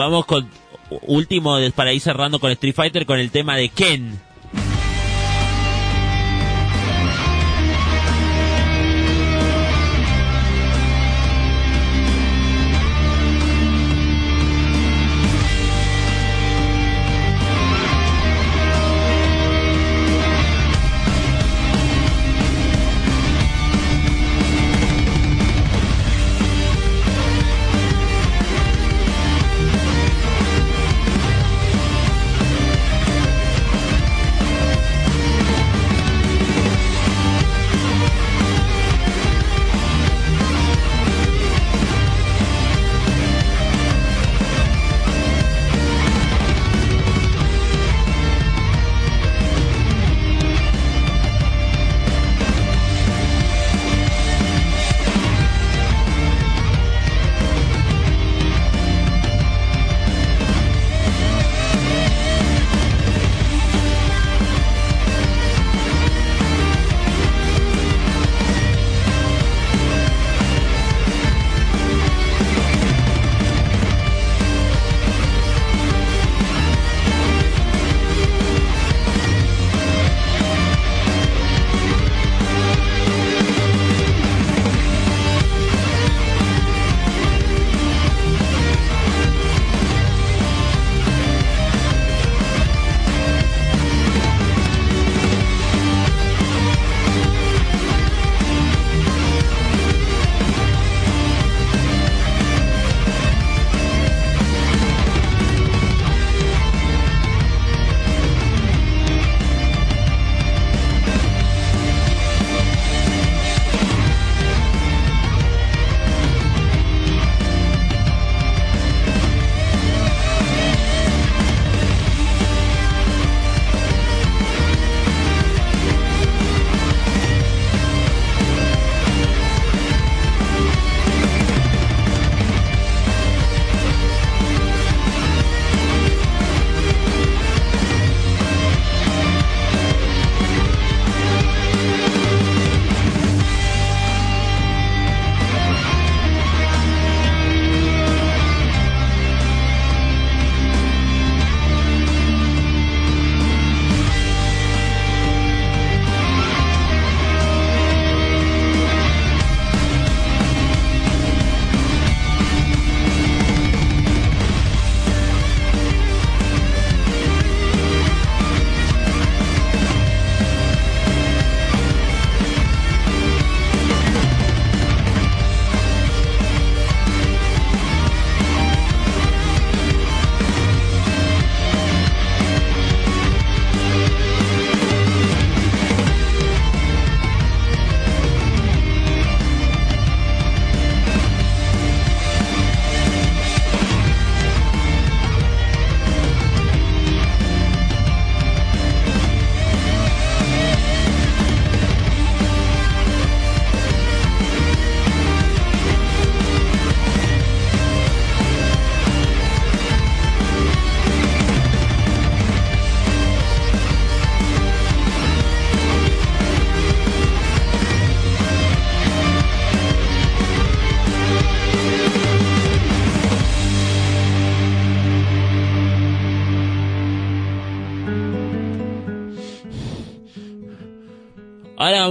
Vamos 0.00 0.24
con 0.24 0.48
último 1.02 1.58
para 1.74 1.92
ir 1.92 2.00
cerrando 2.00 2.38
con 2.38 2.50
Street 2.52 2.74
Fighter 2.74 3.04
con 3.04 3.18
el 3.18 3.30
tema 3.30 3.56
de 3.56 3.68
Ken. 3.68 4.18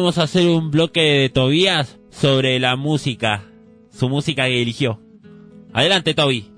vamos 0.10 0.18
a 0.18 0.24
hacer 0.24 0.48
un 0.48 0.72
bloque 0.72 1.02
de 1.02 1.30
Tobías 1.30 2.00
sobre 2.10 2.58
la 2.60 2.76
música, 2.76 3.44
su 3.92 4.10
música 4.10 4.46
que 4.48 4.60
eligió. 4.60 5.00
Adelante, 5.72 6.16
Toby. 6.16 6.52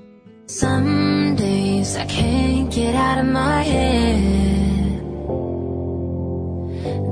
Some 0.45 1.35
days 1.35 1.97
I 1.97 2.05
can't 2.05 2.73
get 2.73 2.95
out 2.95 3.17
of 3.19 3.25
my 3.25 3.61
head. 3.65 5.01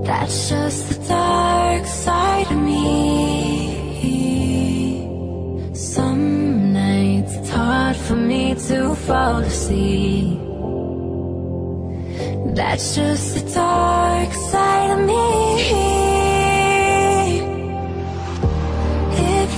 That's 0.05 0.49
just 0.49 0.91
the 0.91 0.99
dark 1.09 1.85
side 1.85 2.47
of 2.49 2.57
me. 2.57 3.75
Some 5.73 6.71
nights 6.71 7.35
it's 7.35 7.49
hard 7.49 7.97
for 7.97 8.15
me 8.15 8.55
to 8.69 8.95
fall 8.95 9.39
asleep. 9.39 10.39
That's 12.55 12.95
just 12.95 13.35
the 13.35 13.41
dark 13.53 14.33
side 14.33 14.91
of 14.91 15.05
me. 15.05 16.08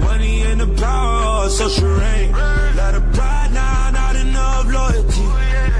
Money 0.00 0.42
and 0.42 0.60
the 0.60 0.66
power, 0.80 1.48
social 1.48 1.88
rank. 1.96 2.32
Lot 2.76 2.94
of 2.94 3.12
pride 3.12 3.50
now, 3.52 3.90
not 3.90 4.16
enough 4.16 4.66
loyalty. 4.66 5.26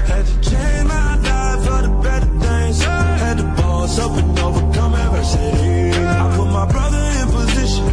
Had 0.09 0.25
to 0.25 0.49
change 0.49 0.87
my 0.87 1.15
life 1.17 1.59
for 1.65 1.81
the 1.81 1.91
better 2.03 2.31
things. 2.45 2.81
Had 2.83 3.37
to 3.37 3.43
boss 3.61 3.99
up 3.99 4.11
and 4.11 4.39
overcome 4.39 4.93
adversity. 4.95 5.91
I 6.05 6.35
put 6.35 6.47
my 6.47 6.65
brother 6.71 7.03
in 7.19 7.27
position. 7.29 7.87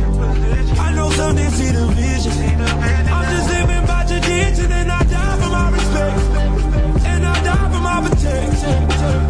I 0.78 0.92
know 0.94 1.10
someday 1.10 1.48
see 1.48 1.70
the 1.70 1.86
vision. 1.86 2.32
I'm 2.60 3.24
just 3.34 3.48
living 3.50 3.86
by 3.86 4.04
tradition 4.06 4.72
and 4.72 4.90
I 4.90 5.02
die 5.04 5.36
for 5.40 5.50
my 5.50 5.70
respect. 5.70 6.18
And 7.04 7.26
I 7.26 7.44
die 7.44 7.68
for 7.72 7.80
my 7.80 8.08
protection. 8.08 9.29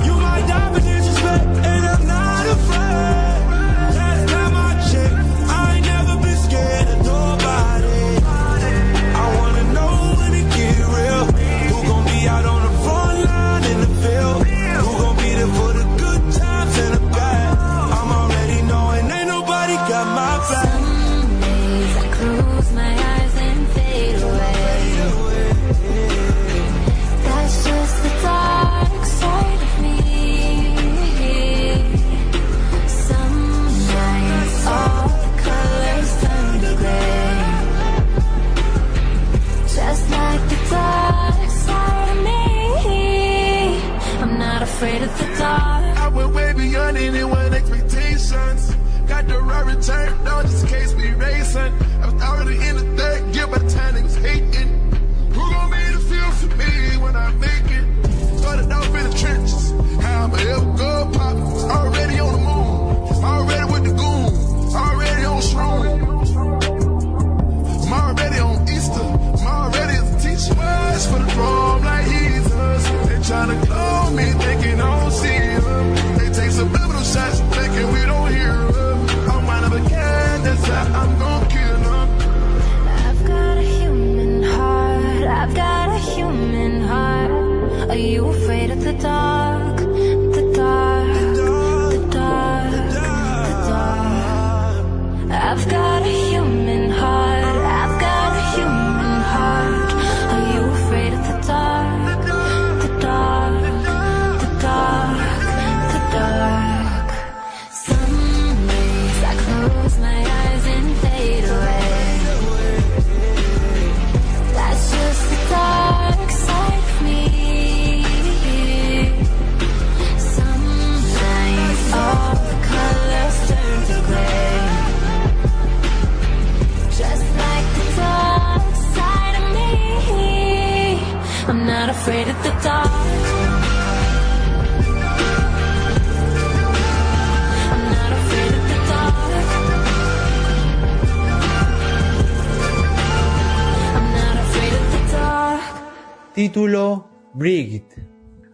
Título 146.41 147.07
Brigid. 147.35 147.83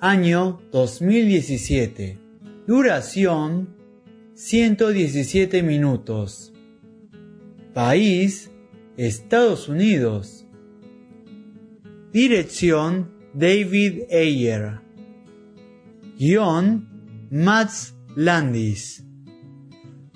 Año 0.00 0.60
2017. 0.72 2.18
Duración 2.66 3.76
117 4.34 5.62
minutos. 5.62 6.52
País 7.72 8.50
Estados 8.96 9.68
Unidos. 9.68 10.48
Dirección 12.10 13.12
David 13.32 14.02
Ayer. 14.10 14.80
Guión 16.18 16.88
Mats 17.30 17.94
Landis. 18.16 19.06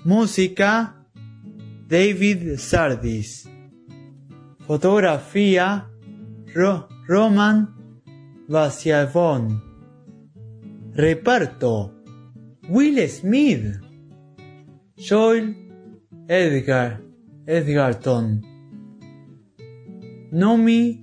Música 0.03 1.07
David 1.87 2.57
Sardis. 2.57 3.49
Fotografía 4.67 5.89
Ro 6.53 6.90
Roman 7.11 7.67
Vasiavon. 8.47 9.59
Reparto: 10.95 11.91
Will 12.69 13.05
Smith, 13.09 13.81
Joel 14.95 15.53
Edgar 16.29 17.01
Edgarton, 17.45 18.39
Nomi 20.31 21.01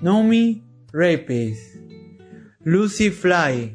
Nomi 0.00 0.62
Rapes, 0.92 1.58
Lucy 2.64 3.10
Fly, 3.10 3.74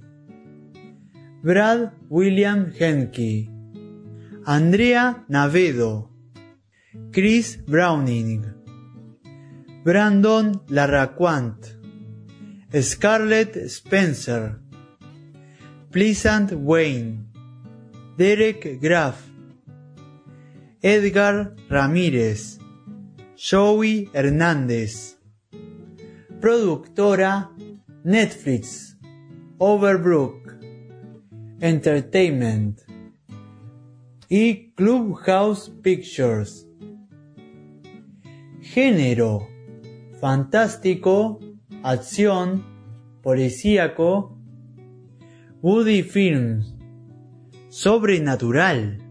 Brad 1.44 1.92
William 2.08 2.72
Henke, 2.72 3.50
Andrea 4.48 5.22
Navedo, 5.30 6.08
Chris 7.12 7.58
Browning. 7.58 8.55
Brandon 9.86 10.62
Larraquant, 10.70 11.78
Scarlett 12.82 13.70
Spencer, 13.70 14.60
Pleasant 15.92 16.52
Wayne, 16.54 17.28
Derek 18.18 18.82
Graff, 18.82 19.22
Edgar 20.82 21.54
Ramírez, 21.70 22.58
Joey 23.38 24.10
Hernández, 24.12 25.20
productora 26.42 27.52
Netflix, 28.04 28.98
Overbrook, 29.60 30.52
Entertainment 31.62 32.80
y 34.30 34.72
Clubhouse 34.74 35.70
Pictures. 35.84 36.66
Género 38.74 39.55
fantástico, 40.26 41.40
acción, 41.84 42.66
policíaco, 43.22 44.36
Woody 45.62 46.02
Films, 46.02 46.76
sobrenatural. 47.70 49.04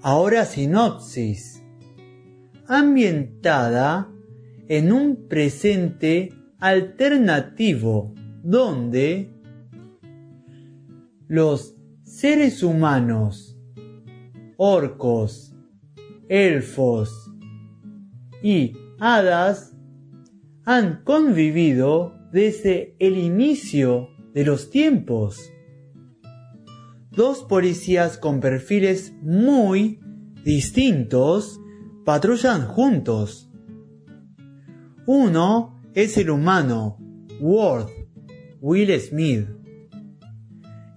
Ahora 0.00 0.46
sinopsis. 0.46 1.62
Ambientada 2.66 4.10
en 4.68 4.90
un 4.90 5.28
presente 5.28 6.32
alternativo 6.60 8.14
donde 8.42 9.34
los 11.28 11.76
seres 12.04 12.62
humanos, 12.62 13.54
orcos, 14.56 15.54
elfos 16.30 17.30
y 18.42 18.72
hadas 18.98 19.76
han 20.64 21.02
convivido 21.04 22.14
desde 22.32 22.94
el 22.98 23.16
inicio 23.16 24.08
de 24.32 24.44
los 24.44 24.70
tiempos. 24.70 25.50
Dos 27.10 27.44
policías 27.44 28.18
con 28.18 28.40
perfiles 28.40 29.12
muy 29.22 30.00
distintos 30.44 31.60
patrullan 32.04 32.66
juntos. 32.66 33.50
Uno 35.06 35.82
es 35.94 36.16
el 36.18 36.30
humano, 36.30 36.98
Ward, 37.40 37.88
Will 38.60 38.98
Smith. 39.00 39.48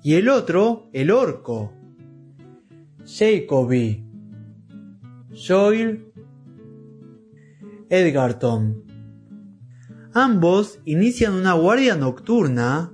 Y 0.04 0.16
el 0.16 0.30
otro, 0.30 0.90
el 0.94 1.10
orco, 1.10 1.74
Jacoby, 3.06 4.06
Joel 5.34 6.12
Edgarton. 7.90 8.93
Ambos 10.14 10.80
inician 10.86 11.34
una 11.34 11.54
guardia 11.54 11.96
nocturna 11.96 12.92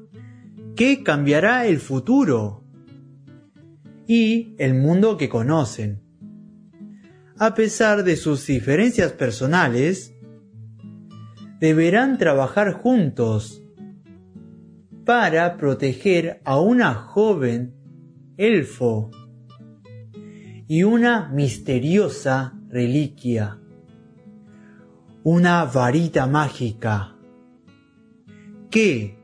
que 0.76 1.04
cambiará 1.04 1.66
el 1.66 1.80
futuro 1.80 2.64
y 4.08 4.56
el 4.58 4.74
mundo 4.74 5.18
que 5.18 5.28
conocen. 5.28 6.02
A 7.38 7.54
pesar 7.56 8.04
de 8.04 8.16
sus 8.16 8.48
diferencias 8.48 9.12
personales, 9.12 10.16
deberán 11.60 12.18
trabajar 12.18 12.72
juntos 12.72 13.62
para 15.06 15.58
proteger 15.58 16.42
a 16.46 16.60
una 16.62 16.94
joven 16.94 17.76
elfo 18.38 19.12
y 20.68 20.84
una 20.84 21.30
misteriosa 21.30 22.54
reliquia, 22.70 23.59
una 25.24 25.66
varita 25.66 26.28
mágica. 26.28 27.16
Que, 28.70 29.18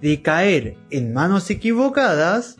de 0.00 0.22
caer 0.22 0.76
en 0.90 1.12
manos 1.12 1.50
equivocadas, 1.50 2.56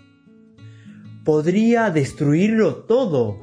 podría 1.24 1.90
destruirlo 1.90 2.76
todo. 2.84 3.40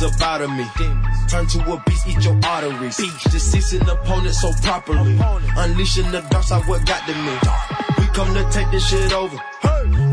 Demons 0.00 0.20
up 0.20 0.26
out 0.26 0.40
of 0.40 0.50
me. 0.50 0.66
Turn 1.28 1.46
to 1.46 1.72
a 1.72 1.82
beast, 1.86 2.06
eat 2.08 2.24
your 2.24 2.38
arteries. 2.44 2.96
Deceasing 2.96 3.88
opponent 3.88 4.34
so 4.34 4.52
properly. 4.62 5.18
Unleashing 5.56 6.10
the 6.10 6.20
dark 6.30 6.44
side, 6.44 6.66
what 6.66 6.84
got 6.86 7.06
to 7.06 7.14
me. 7.14 7.38
We 7.98 8.06
come 8.12 8.34
to 8.34 8.48
take 8.50 8.70
this 8.70 8.88
shit 8.88 9.12
over. 9.12 9.36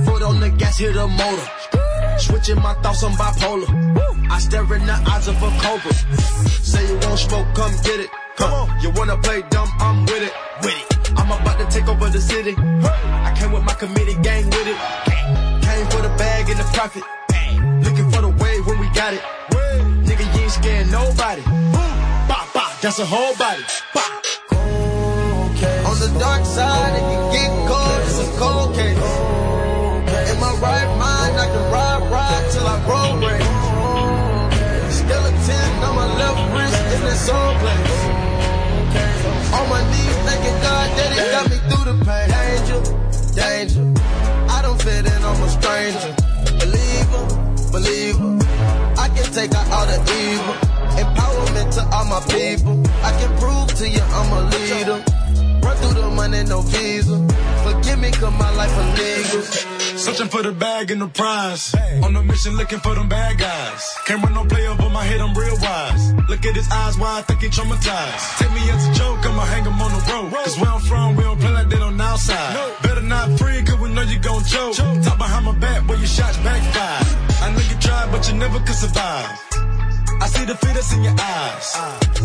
Foot 0.06 0.22
on 0.24 0.40
the 0.40 0.50
gas, 0.58 0.78
hit 0.78 0.96
a 0.96 1.08
motor. 1.08 2.20
Switching 2.20 2.62
my 2.62 2.74
thoughts, 2.82 3.04
I'm 3.04 3.14
bipolar. 3.14 4.30
I 4.30 4.40
stare 4.40 4.62
in 4.76 4.86
the 4.86 4.94
eyes 4.94 5.28
of 5.28 5.36
a 5.42 5.50
cobra. 5.62 5.94
Say 6.64 6.86
you 6.88 7.00
won't 7.00 7.20
smoke, 7.20 7.48
come 7.56 7.72
get 7.84 8.00
it. 8.00 8.10
Come 8.36 8.54
on, 8.54 8.82
you 8.82 8.92
wanna 8.92 9.18
play 9.18 9.42
dumb, 9.50 9.70
I'm 9.80 10.06
with 10.06 10.24
it. 10.24 10.34
With 10.62 10.76
it. 10.76 11.12
I'm 11.18 11.32
about 11.32 11.58
to 11.60 11.66
take 11.72 11.88
over 11.88 12.10
the 12.10 12.22
city. 12.22 12.56
I 12.58 13.34
came 13.38 13.52
with 13.52 13.64
my 13.64 13.74
committee 13.74 14.18
gang 14.22 14.46
with 14.46 14.68
it. 14.68 14.78
Came 15.64 15.88
for 15.88 16.02
the 16.02 16.14
bag 16.18 16.50
and 16.50 16.60
the 16.60 16.70
profit. 16.74 17.04
Looking 17.84 18.12
for 18.12 18.22
the 18.22 18.30
wave 18.30 18.66
when 18.68 18.80
we 18.80 18.90
got 18.94 19.14
it. 19.14 19.22
Scared 21.08 21.40
nobody. 21.40 21.42
Bop, 22.28 22.54
bop, 22.54 22.82
that's 22.82 23.00
a 23.00 23.06
whole 23.06 23.36
body. 23.36 23.64
Bop. 23.94 24.26
On 25.88 25.96
the 26.00 26.14
dark 26.20 26.46
side, 26.46 26.96
it 26.96 27.02
can 27.02 27.32
get 27.32 27.52
cold. 27.68 28.02
It's 28.04 28.20
a 28.20 28.28
cold 28.38 28.76
case. 28.76 28.98
In 30.32 30.40
my 30.40 30.54
right 30.60 30.90
mind, 30.98 31.34
I 31.38 31.48
can 31.48 31.72
ride, 31.72 32.12
ride 32.12 32.52
till 32.52 32.68
I 32.68 32.78
roll 32.88 33.16
race. 33.24 33.56
Skeleton 35.00 35.84
on 35.84 35.96
my 35.96 36.08
left 36.18 36.42
wrist 36.54 36.82
in 36.96 37.02
this 37.02 37.26
soul 37.26 37.54
place. 37.64 38.00
On 39.54 39.70
my 39.70 39.82
knees, 39.92 40.16
thanking 40.28 40.60
God 40.62 40.88
that 40.98 41.10
it 41.16 41.32
got 41.32 41.46
me 41.50 41.58
through 41.70 41.86
the 41.92 41.98
pain. 42.06 42.28
Danger, 42.36 42.82
danger. 43.34 43.84
I 44.50 44.62
don't 44.62 44.82
fit 44.82 45.06
in, 45.06 45.24
I'm 45.24 45.42
a 45.42 45.50
stranger. 45.50 46.14
Believer, 46.60 47.24
believer. 47.72 48.38
I 49.00 49.10
can 49.10 49.32
take 49.32 49.54
out 49.56 49.72
all 49.72 49.86
the 49.86 50.00
evil. 50.12 50.67
To 51.58 51.82
all 51.92 52.06
my 52.06 52.22
people. 52.30 52.82
I 53.04 53.12
can 53.20 53.32
prove 53.40 53.68
to 53.80 53.90
you 53.90 54.00
I'm 54.00 54.32
a 54.32 54.42
leader. 54.50 55.04
Run 55.66 55.76
through 55.78 56.02
the 56.02 56.10
money, 56.16 56.44
no 56.44 56.62
visa. 56.62 57.18
Forgive 57.64 58.00
me, 58.00 58.12
cause 58.12 58.34
my 58.38 58.52
life 58.56 58.72
illegal. 58.78 59.42
Searching 59.98 60.30
for 60.30 60.44
the 60.44 60.52
bag 60.52 60.92
and 60.92 61.02
the 61.02 61.08
prize. 61.08 61.74
On 62.04 62.16
a 62.16 62.24
mission 62.24 62.56
looking 62.56 62.80
for 62.80 62.94
them 62.94 63.10
bad 63.10 63.40
guys. 63.40 63.98
Can't 64.06 64.24
run 64.24 64.36
no 64.36 64.46
play 64.46 64.68
over 64.68 64.88
my 64.90 65.04
head, 65.04 65.20
I'm 65.20 65.34
real 65.36 65.58
wise. 65.60 66.14
Look 66.30 66.46
at 66.46 66.56
his 66.56 66.70
eyes, 66.72 66.96
I 67.02 67.22
think 67.24 67.42
he 67.42 67.50
traumatized. 67.50 68.38
Take 68.38 68.52
me 68.54 68.62
as 68.70 68.88
a 68.88 68.94
joke, 68.94 69.26
I'ma 69.26 69.44
hang 69.46 69.66
him 69.66 69.82
on 69.82 69.92
the 69.92 70.02
road. 70.14 70.32
Cause 70.46 70.60
where 70.60 70.70
I'm 70.70 70.82
from, 70.82 71.16
we 71.16 71.24
don't 71.24 71.40
play 71.40 71.52
like 71.52 71.70
that 71.70 71.82
on 71.82 72.00
outside. 72.00 72.54
Better 72.84 73.02
not 73.02 73.38
free, 73.40 73.64
cause 73.64 73.80
we 73.80 73.90
know 73.90 74.04
you 74.04 74.20
gon' 74.20 74.44
choke. 74.46 74.76
Talk 74.76 75.18
behind 75.18 75.46
my 75.46 75.58
back, 75.58 75.88
where 75.90 75.98
your 75.98 76.08
shots 76.08 76.38
backfire. 76.38 77.02
I 77.42 77.52
know 77.52 77.60
you 77.60 77.78
tried, 77.82 78.12
but 78.12 78.30
you 78.30 78.36
never 78.36 78.60
could 78.60 78.76
survive. 78.76 79.26
I 80.20 80.28
see 80.28 80.46
the 80.46 80.54
that's 80.54 80.94
in 80.94 81.04
your 81.04 81.16
eyes. 81.20 81.76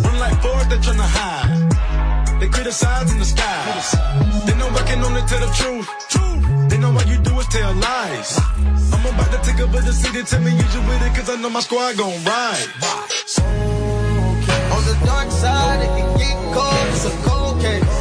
Run 0.04 0.18
like 0.18 0.40
Ford, 0.42 0.66
they're 0.70 0.78
tryna 0.78 1.04
hide. 1.04 2.40
They 2.40 2.48
criticize 2.48 3.12
in 3.12 3.18
the 3.18 3.24
sky. 3.24 3.62
They 4.46 4.54
know 4.56 4.68
I 4.68 4.82
can 4.82 5.04
only 5.04 5.22
tell 5.22 5.40
the 5.40 5.52
truth. 5.60 5.88
They 6.70 6.78
know 6.78 6.90
why 6.92 7.04
you 7.04 7.18
do 7.18 7.38
is 7.38 7.46
tell 7.48 7.72
lies. 7.74 8.38
I'm 8.92 9.04
about 9.06 9.30
to 9.32 9.38
take 9.44 9.60
over 9.60 9.80
the 9.80 9.92
city, 9.92 10.22
tell 10.22 10.40
me 10.40 10.50
you 10.50 10.66
you 10.74 10.82
with 10.88 11.02
it, 11.06 11.14
cause 11.14 11.28
I 11.28 11.36
know 11.36 11.50
my 11.50 11.60
squad 11.60 11.96
gon' 11.96 12.16
ride. 12.24 12.68
On 14.72 14.82
the 14.88 14.96
dark 15.04 15.30
side, 15.30 15.80
it 15.84 15.92
can 15.96 16.08
get 16.18 16.36
cold. 16.56 16.86
It's 16.92 17.04
a 17.04 17.14
cold 17.28 17.60
case. 17.60 17.96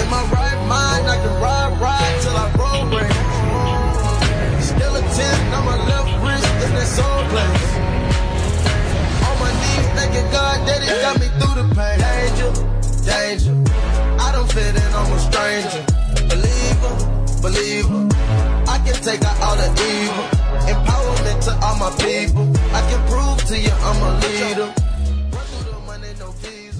In 0.00 0.08
my 0.10 0.22
right 0.36 0.60
mind, 0.68 1.08
I 1.08 1.16
can 1.16 1.34
ride, 1.40 1.72
ride 1.80 2.16
till 2.22 2.36
I 2.36 2.46
roll 2.60 2.84
race. 2.92 4.68
Skeleton 4.68 5.38
on 5.56 5.64
my 5.64 5.78
left 5.88 6.12
wrist 6.24 6.50
in 6.64 6.74
this 6.74 6.96
soul 6.96 7.24
place. 7.32 7.75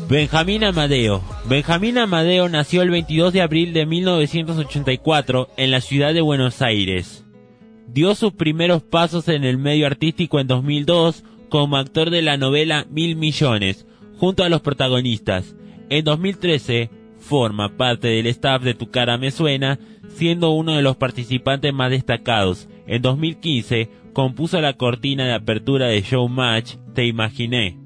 Benjamín 0.08 0.64
Amadeo. 0.64 1.22
Benjamín 1.46 1.98
Amadeo 1.98 2.48
nació 2.48 2.82
el 2.82 2.90
22 2.90 3.32
de 3.32 3.42
abril 3.42 3.72
de 3.72 3.86
1984 3.86 5.50
en 5.56 5.70
la 5.70 5.80
ciudad 5.80 6.14
de 6.14 6.20
Buenos 6.20 6.62
Aires. 6.62 7.24
Dio 7.88 8.14
sus 8.14 8.32
primeros 8.32 8.82
pasos 8.82 9.28
en 9.28 9.44
el 9.44 9.58
medio 9.58 9.86
artístico 9.86 10.38
en 10.38 10.46
2002 10.46 11.24
como 11.48 11.76
actor 11.76 12.10
de 12.10 12.22
la 12.22 12.36
novela 12.36 12.86
Mil 12.90 13.16
Millones, 13.16 13.86
junto 14.18 14.44
a 14.44 14.48
los 14.48 14.60
protagonistas. 14.60 15.54
En 15.88 16.04
2013 16.04 16.90
forma 17.18 17.76
parte 17.76 18.08
del 18.08 18.26
staff 18.26 18.62
de 18.62 18.74
Tu 18.74 18.90
cara 18.90 19.18
me 19.18 19.30
suena, 19.30 19.78
siendo 20.08 20.50
uno 20.50 20.72
de 20.72 20.82
los 20.82 20.96
participantes 20.96 21.72
más 21.72 21.90
destacados. 21.90 22.68
En 22.86 23.02
2015 23.02 23.90
compuso 24.12 24.60
la 24.60 24.74
cortina 24.74 25.26
de 25.26 25.34
apertura 25.34 25.88
de 25.88 26.00
Showmatch 26.00 26.76
Te 26.94 27.06
Imaginé. 27.06 27.78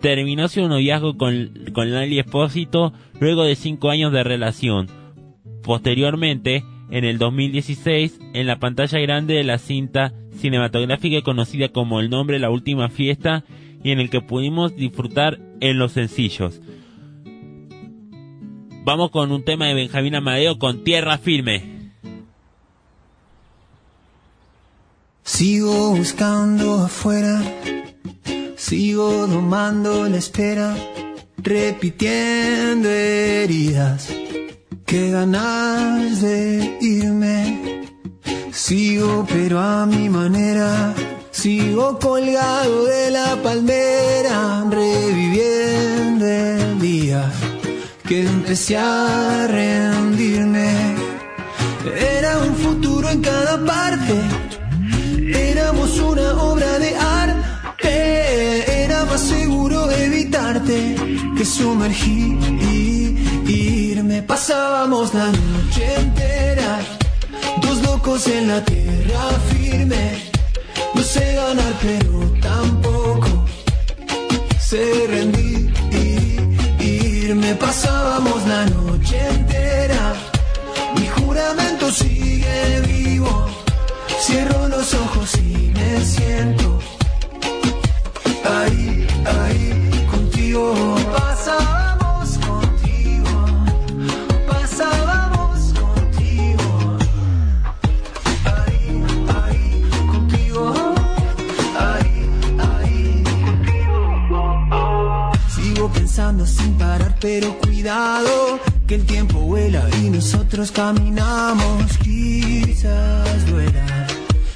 Terminó 0.00 0.48
su 0.48 0.66
noviazgo 0.66 1.16
con, 1.16 1.52
con 1.72 1.92
Lali 1.92 2.18
Espósito 2.18 2.92
luego 3.20 3.44
de 3.44 3.54
cinco 3.54 3.90
años 3.90 4.12
de 4.12 4.24
relación. 4.24 4.88
Posteriormente, 5.62 6.64
en 6.90 7.04
el 7.04 7.18
2016, 7.18 8.18
en 8.34 8.46
la 8.46 8.58
pantalla 8.58 8.98
grande 8.98 9.34
de 9.34 9.44
la 9.44 9.58
cinta 9.58 10.12
cinematográfica 10.42 11.22
conocida 11.22 11.68
como 11.68 12.00
El 12.00 12.10
nombre 12.10 12.38
la 12.38 12.50
última 12.50 12.88
fiesta 12.88 13.44
y 13.82 13.92
en 13.92 14.00
el 14.00 14.10
que 14.10 14.20
pudimos 14.20 14.76
disfrutar 14.76 15.38
en 15.60 15.78
los 15.78 15.92
sencillos. 15.92 16.60
Vamos 18.84 19.10
con 19.12 19.30
un 19.30 19.44
tema 19.44 19.66
de 19.66 19.74
Benjamín 19.74 20.16
Amadeo 20.16 20.58
con 20.58 20.82
Tierra 20.82 21.16
Firme. 21.16 21.92
Sigo 25.22 25.94
buscando 25.94 26.74
afuera, 26.74 27.40
sigo 28.56 29.28
domando 29.28 30.08
la 30.08 30.16
espera, 30.16 30.76
repitiendo 31.38 32.88
heridas, 32.88 34.12
qué 34.84 35.10
ganas 35.10 36.20
de 36.20 36.78
irme. 36.80 37.81
Sigo 38.52 39.26
pero 39.28 39.58
a 39.60 39.86
mi 39.86 40.08
manera, 40.10 40.94
sigo 41.30 41.98
colgado 41.98 42.84
de 42.84 43.10
la 43.10 43.36
palmera, 43.42 44.64
reviviendo 44.70 46.26
el 46.26 46.78
día 46.78 47.32
que 48.06 48.26
empecé 48.26 48.76
a 48.76 49.46
rendirme. 49.48 50.94
Era 51.96 52.38
un 52.38 52.54
futuro 52.54 53.08
en 53.08 53.22
cada 53.22 53.64
parte. 53.64 54.20
Éramos 55.34 55.98
una 55.98 56.34
obra 56.42 56.78
de 56.78 56.94
arte. 56.94 58.84
Era 58.84 59.06
más 59.06 59.20
seguro 59.20 59.90
evitarte 59.90 60.94
que 61.36 61.44
sumergirme. 61.44 62.52
Pasábamos 64.26 65.14
la 65.14 65.26
noche 65.26 65.94
entera, 65.98 66.80
dos 68.02 68.26
locos 68.26 68.26
en 68.26 68.48
la 68.48 68.64
tierra 68.64 69.30
firme. 69.50 70.32
No 70.94 71.02
sé 71.02 71.34
ganar, 71.34 71.74
pero 71.80 72.32
tampoco 72.40 73.44
sé 74.60 75.06
rendirme. 75.08 75.70
Pasábamos 77.54 78.46
la 78.46 78.64
noche 78.66 79.18
entera. 79.28 79.51
Nosotros 110.52 110.72
caminamos. 110.72 111.96
Quizás 111.98 113.46
duela 113.46 114.06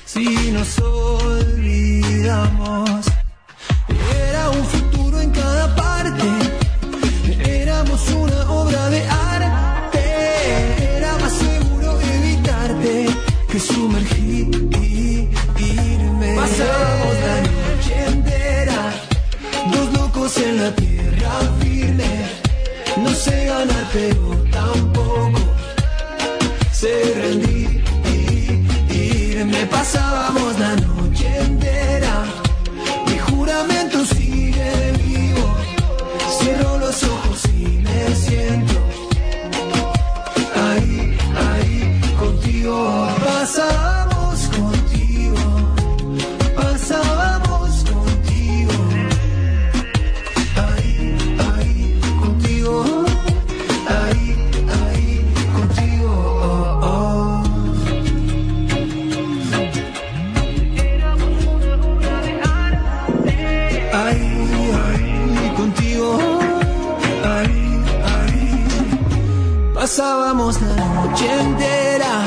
si 0.05 0.53
nos 0.53 0.79
olvidamos. 0.79 2.86
Pasábamos 69.97 70.61
la 70.61 70.85
noche 70.95 71.27
entera. 71.41 72.23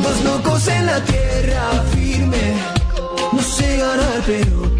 Dos 0.00 0.22
locos 0.22 0.68
en 0.68 0.86
la 0.86 1.04
tierra 1.04 1.82
firme. 1.92 2.54
No 3.32 3.42
sé 3.42 3.78
ganar, 3.78 4.22
pero 4.24 4.73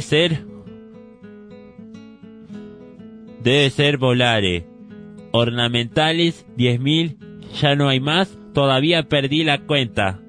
Debe 0.00 0.08
ser. 0.08 0.44
Debe 3.42 3.68
ser 3.68 3.98
Volare. 3.98 4.64
Ornamentales 5.30 6.46
10.000. 6.56 7.18
Ya 7.60 7.74
no 7.74 7.88
hay 7.90 8.00
más. 8.00 8.38
Todavía 8.54 9.08
perdí 9.08 9.44
la 9.44 9.58
cuenta. 9.58 10.22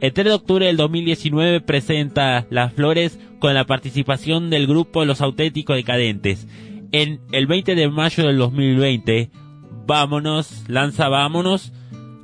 El 0.00 0.14
3 0.14 0.24
de 0.24 0.32
octubre 0.32 0.66
del 0.66 0.78
2019 0.78 1.60
presenta 1.60 2.46
Las 2.48 2.72
Flores 2.72 3.20
con 3.38 3.52
la 3.52 3.66
participación 3.66 4.48
del 4.48 4.66
grupo 4.66 5.04
Los 5.04 5.20
Auténticos 5.20 5.76
Decadentes. 5.76 6.48
En 6.90 7.20
el 7.32 7.46
20 7.46 7.74
de 7.74 7.88
mayo 7.90 8.26
del 8.26 8.38
2020, 8.38 9.30
Vámonos, 9.86 10.64
lanza 10.68 11.08
Vámonos, 11.08 11.74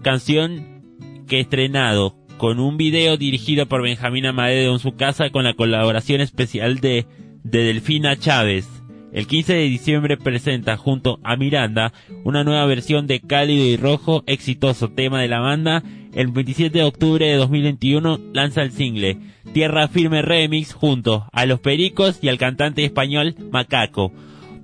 canción 0.02 0.82
que 1.26 1.40
estrenado 1.40 2.16
con 2.38 2.60
un 2.60 2.76
video 2.76 3.16
dirigido 3.16 3.66
por 3.66 3.82
Benjamín 3.82 4.26
Amadeo 4.26 4.72
en 4.72 4.78
su 4.78 4.94
casa 4.96 5.30
con 5.30 5.44
la 5.44 5.54
colaboración 5.54 6.20
especial 6.20 6.78
de, 6.78 7.04
de 7.42 7.64
Delfina 7.64 8.16
Chávez. 8.16 8.68
El 9.12 9.26
15 9.26 9.54
de 9.54 9.64
diciembre 9.64 10.16
presenta 10.16 10.76
junto 10.76 11.18
a 11.24 11.36
Miranda 11.36 11.92
una 12.24 12.44
nueva 12.44 12.64
versión 12.66 13.06
de 13.06 13.20
Cálido 13.20 13.64
y 13.64 13.76
Rojo, 13.76 14.22
exitoso 14.26 14.88
tema 14.90 15.20
de 15.20 15.28
la 15.28 15.40
banda. 15.40 15.82
El 16.14 16.28
27 16.28 16.78
de 16.78 16.84
octubre 16.84 17.26
de 17.26 17.36
2021 17.36 18.20
lanza 18.32 18.62
el 18.62 18.70
single 18.72 19.18
Tierra 19.52 19.88
Firme 19.88 20.22
Remix 20.22 20.72
junto 20.74 21.26
a 21.32 21.46
Los 21.46 21.60
Pericos 21.60 22.18
y 22.22 22.28
al 22.28 22.38
cantante 22.38 22.84
español 22.84 23.34
Macaco. 23.50 24.12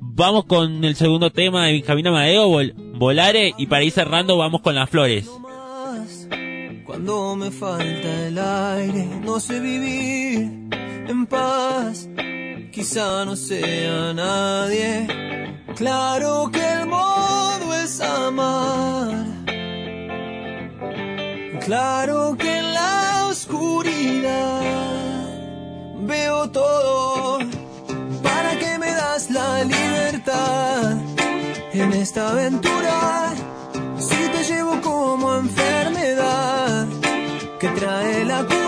Vamos 0.00 0.44
con 0.44 0.84
el 0.84 0.94
segundo 0.94 1.30
tema 1.30 1.66
de 1.66 1.72
Benjamín 1.72 2.06
Amadeo, 2.06 2.48
Vol- 2.50 2.74
Volare, 2.98 3.52
y 3.58 3.66
para 3.66 3.82
ir 3.82 3.90
cerrando 3.90 4.36
vamos 4.36 4.60
con 4.60 4.74
las 4.74 4.88
flores. 4.90 5.28
Cuando 6.85 7.35
me 7.35 7.51
falta 7.51 8.26
el 8.26 8.39
aire, 8.39 9.07
no 9.24 9.41
sé 9.41 9.59
vivir 9.59 10.68
en 11.09 11.26
paz. 11.26 12.09
quizá 12.70 13.24
no 13.24 13.35
sea 13.37 14.12
nadie. 14.12 15.07
Claro 15.76 16.51
que 16.53 16.61
el 16.61 16.87
modo 16.87 17.74
es 17.74 18.01
amar. 18.03 19.24
Claro 21.64 22.37
que 22.37 22.59
en 22.59 22.74
la 22.74 23.28
oscuridad 23.30 24.61
veo 26.01 26.51
todo. 26.51 27.39
¿Para 28.22 28.59
que 28.59 28.78
me 28.78 28.93
das 28.93 29.30
la 29.30 29.64
libertad 29.64 30.99
en 31.72 31.93
esta 31.95 32.28
aventura? 32.28 33.32
Si 33.99 34.28
te 34.35 34.45
llevo 34.45 34.80
como 34.82 35.37
enfermedad 35.37 36.63
trae 37.74 38.24
la 38.24 38.63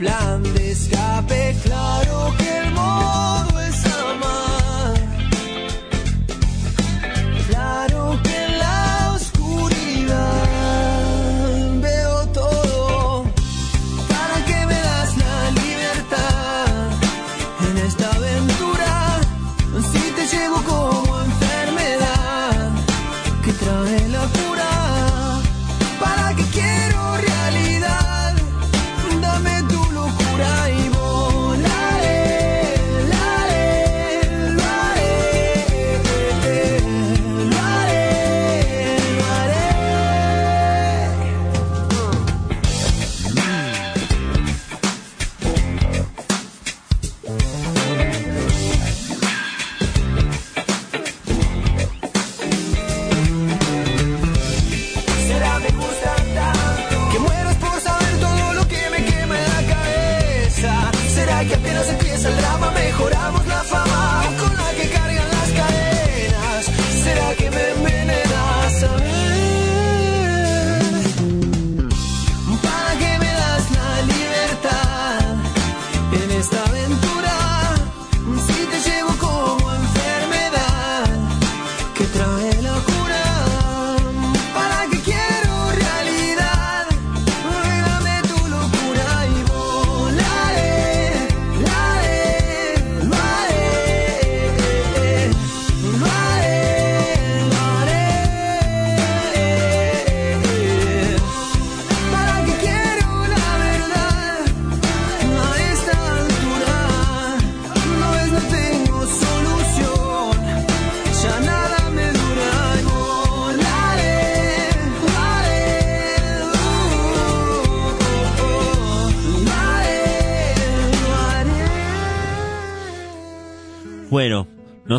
plan 0.00 0.49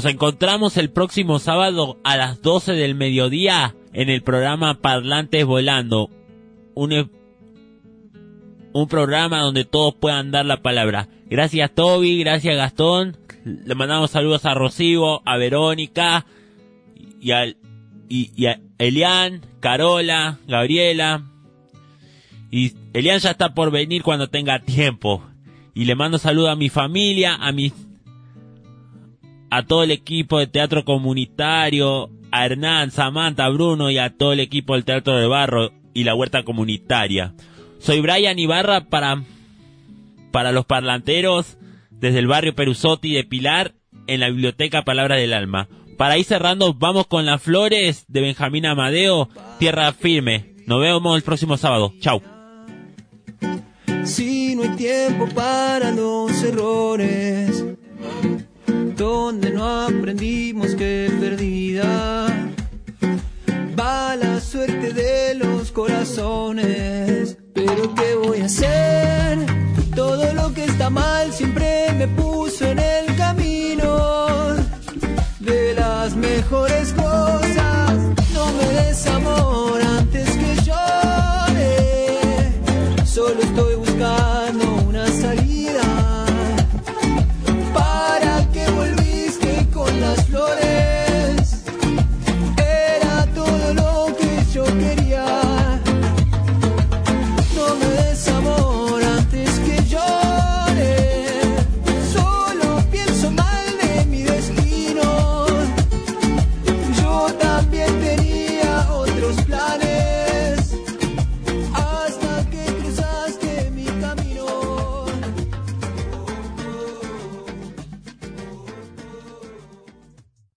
nos 0.02 0.12
encontramos 0.12 0.78
el 0.78 0.89
próximo 0.89 1.38
sábado 1.38 1.99
a 2.04 2.18
las 2.18 2.41
12 2.41 2.74
del 2.74 2.95
mediodía 2.95 3.76
en 3.93 4.10
el 4.10 4.24
programa 4.24 4.80
Parlantes 4.82 5.45
Volando. 5.45 6.10
Un, 6.74 6.91
e- 6.91 7.10
un 8.74 8.88
programa 8.88 9.41
donde 9.41 9.64
todos 9.64 9.93
puedan 9.93 10.32
dar 10.32 10.47
la 10.47 10.64
palabra. 10.64 11.08
Gracias 11.30 11.76
Toby, 11.76 12.18
gracias 12.18 12.58
Gastón. 12.58 13.16
Le 13.45 13.76
mandamos 13.76 14.10
saludos 14.10 14.43
a 14.45 14.56
Rocío, 14.56 15.22
a 15.24 15.38
Verónica 15.38 16.26
y 17.22 17.32
a, 17.34 17.45
y, 18.10 18.45
a 18.47 18.60
Elian, 18.80 19.45
Carola, 19.60 20.39
Gabriela. 20.47 21.26
Y 22.49 22.74
Elian 22.93 23.20
ya 23.20 23.30
está 23.32 23.54
por 23.54 23.70
venir 23.70 24.02
cuando 24.02 24.30
tenga 24.32 24.58
tiempo. 24.58 25.24
Y 25.76 25.86
le 25.86 25.93
mando 25.93 26.18
saludos 26.18 26.49
a 26.49 26.56
mi 26.56 26.70
familia, 26.70 27.36
a 27.36 27.52
mis 27.52 27.72
a 29.52 29.64
todo 29.64 29.84
el 29.84 29.91
equipo 29.91 30.39
de 30.39 30.47
teatro 30.47 30.84
comunitario, 30.86 32.10
a 32.32 32.45
Hernán, 32.45 32.89
Samantha, 32.89 33.47
Bruno 33.49 33.91
y 33.91 33.97
a 33.97 34.10
todo 34.10 34.34
el 34.34 34.39
equipo 34.39 34.74
del 34.74 34.86
Teatro 34.86 35.18
de 35.18 35.28
Barro 35.28 35.72
y 35.93 36.06
la 36.06 36.16
Huerta 36.16 36.43
Comunitaria. 36.43 37.34
Soy 37.78 37.99
Brian 37.99 38.39
Ibarra 38.39 38.86
para, 38.86 39.22
para 40.32 40.54
los 40.54 40.66
parlanteros 40.66 41.58
desde 41.89 42.20
el 42.20 42.28
barrio 42.28 42.56
Perusotti 42.56 43.14
de 43.14 43.26
Pilar 43.26 43.74
en 44.08 44.22
la 44.22 44.30
biblioteca 44.30 44.84
Palabra 44.84 45.18
del 45.18 45.34
Alma. 45.34 45.68
Para 45.97 46.18
ir 46.18 46.26
cerrando, 46.26 46.74
vamos 46.74 47.08
con 47.08 47.26
las 47.26 47.43
flores 47.43 48.06
de 48.08 48.22
Benjamín 48.22 48.66
Amadeo, 48.66 49.30
Tierra 49.60 49.91
Firme. 49.91 50.56
Nos 50.66 50.80
vemos 50.80 51.18
el 51.18 51.24
próximo 51.24 51.58
sábado. 51.58 51.93
Chau. 51.99 52.22
Si 54.06 54.56
no 54.56 54.64
hay 54.64 54.70
tiempo 54.70 55.28
para 55.36 55.91
los 55.91 56.41
errores, 56.41 57.66
donde 59.02 59.49
no 59.49 59.66
aprendimos 59.88 60.76
que 60.76 61.12
perdida 61.20 62.28
va 63.76 64.16
la 64.16 64.39
suerte 64.39 64.93
de 64.93 65.34
los 65.34 65.72
corazones. 65.72 67.36
Pero 67.52 67.95
¿qué 67.95 68.14
voy 68.24 68.41
a 68.41 68.45
hacer? 68.45 69.39
Todo 69.95 70.32
lo 70.34 70.54
que 70.54 70.66
está 70.66 70.91
mal 70.91 71.34
siempre 71.34 71.91
me 71.97 72.08
puso 72.10 72.64
en 72.68 72.78
el 72.78 73.16
camino 73.16 74.54
de 75.39 75.74
las 75.74 76.16
mejores 76.16 76.93
cosas. 76.93 77.93
No 78.36 78.45
me 78.54 78.66
des 78.68 79.08
amor 79.08 79.81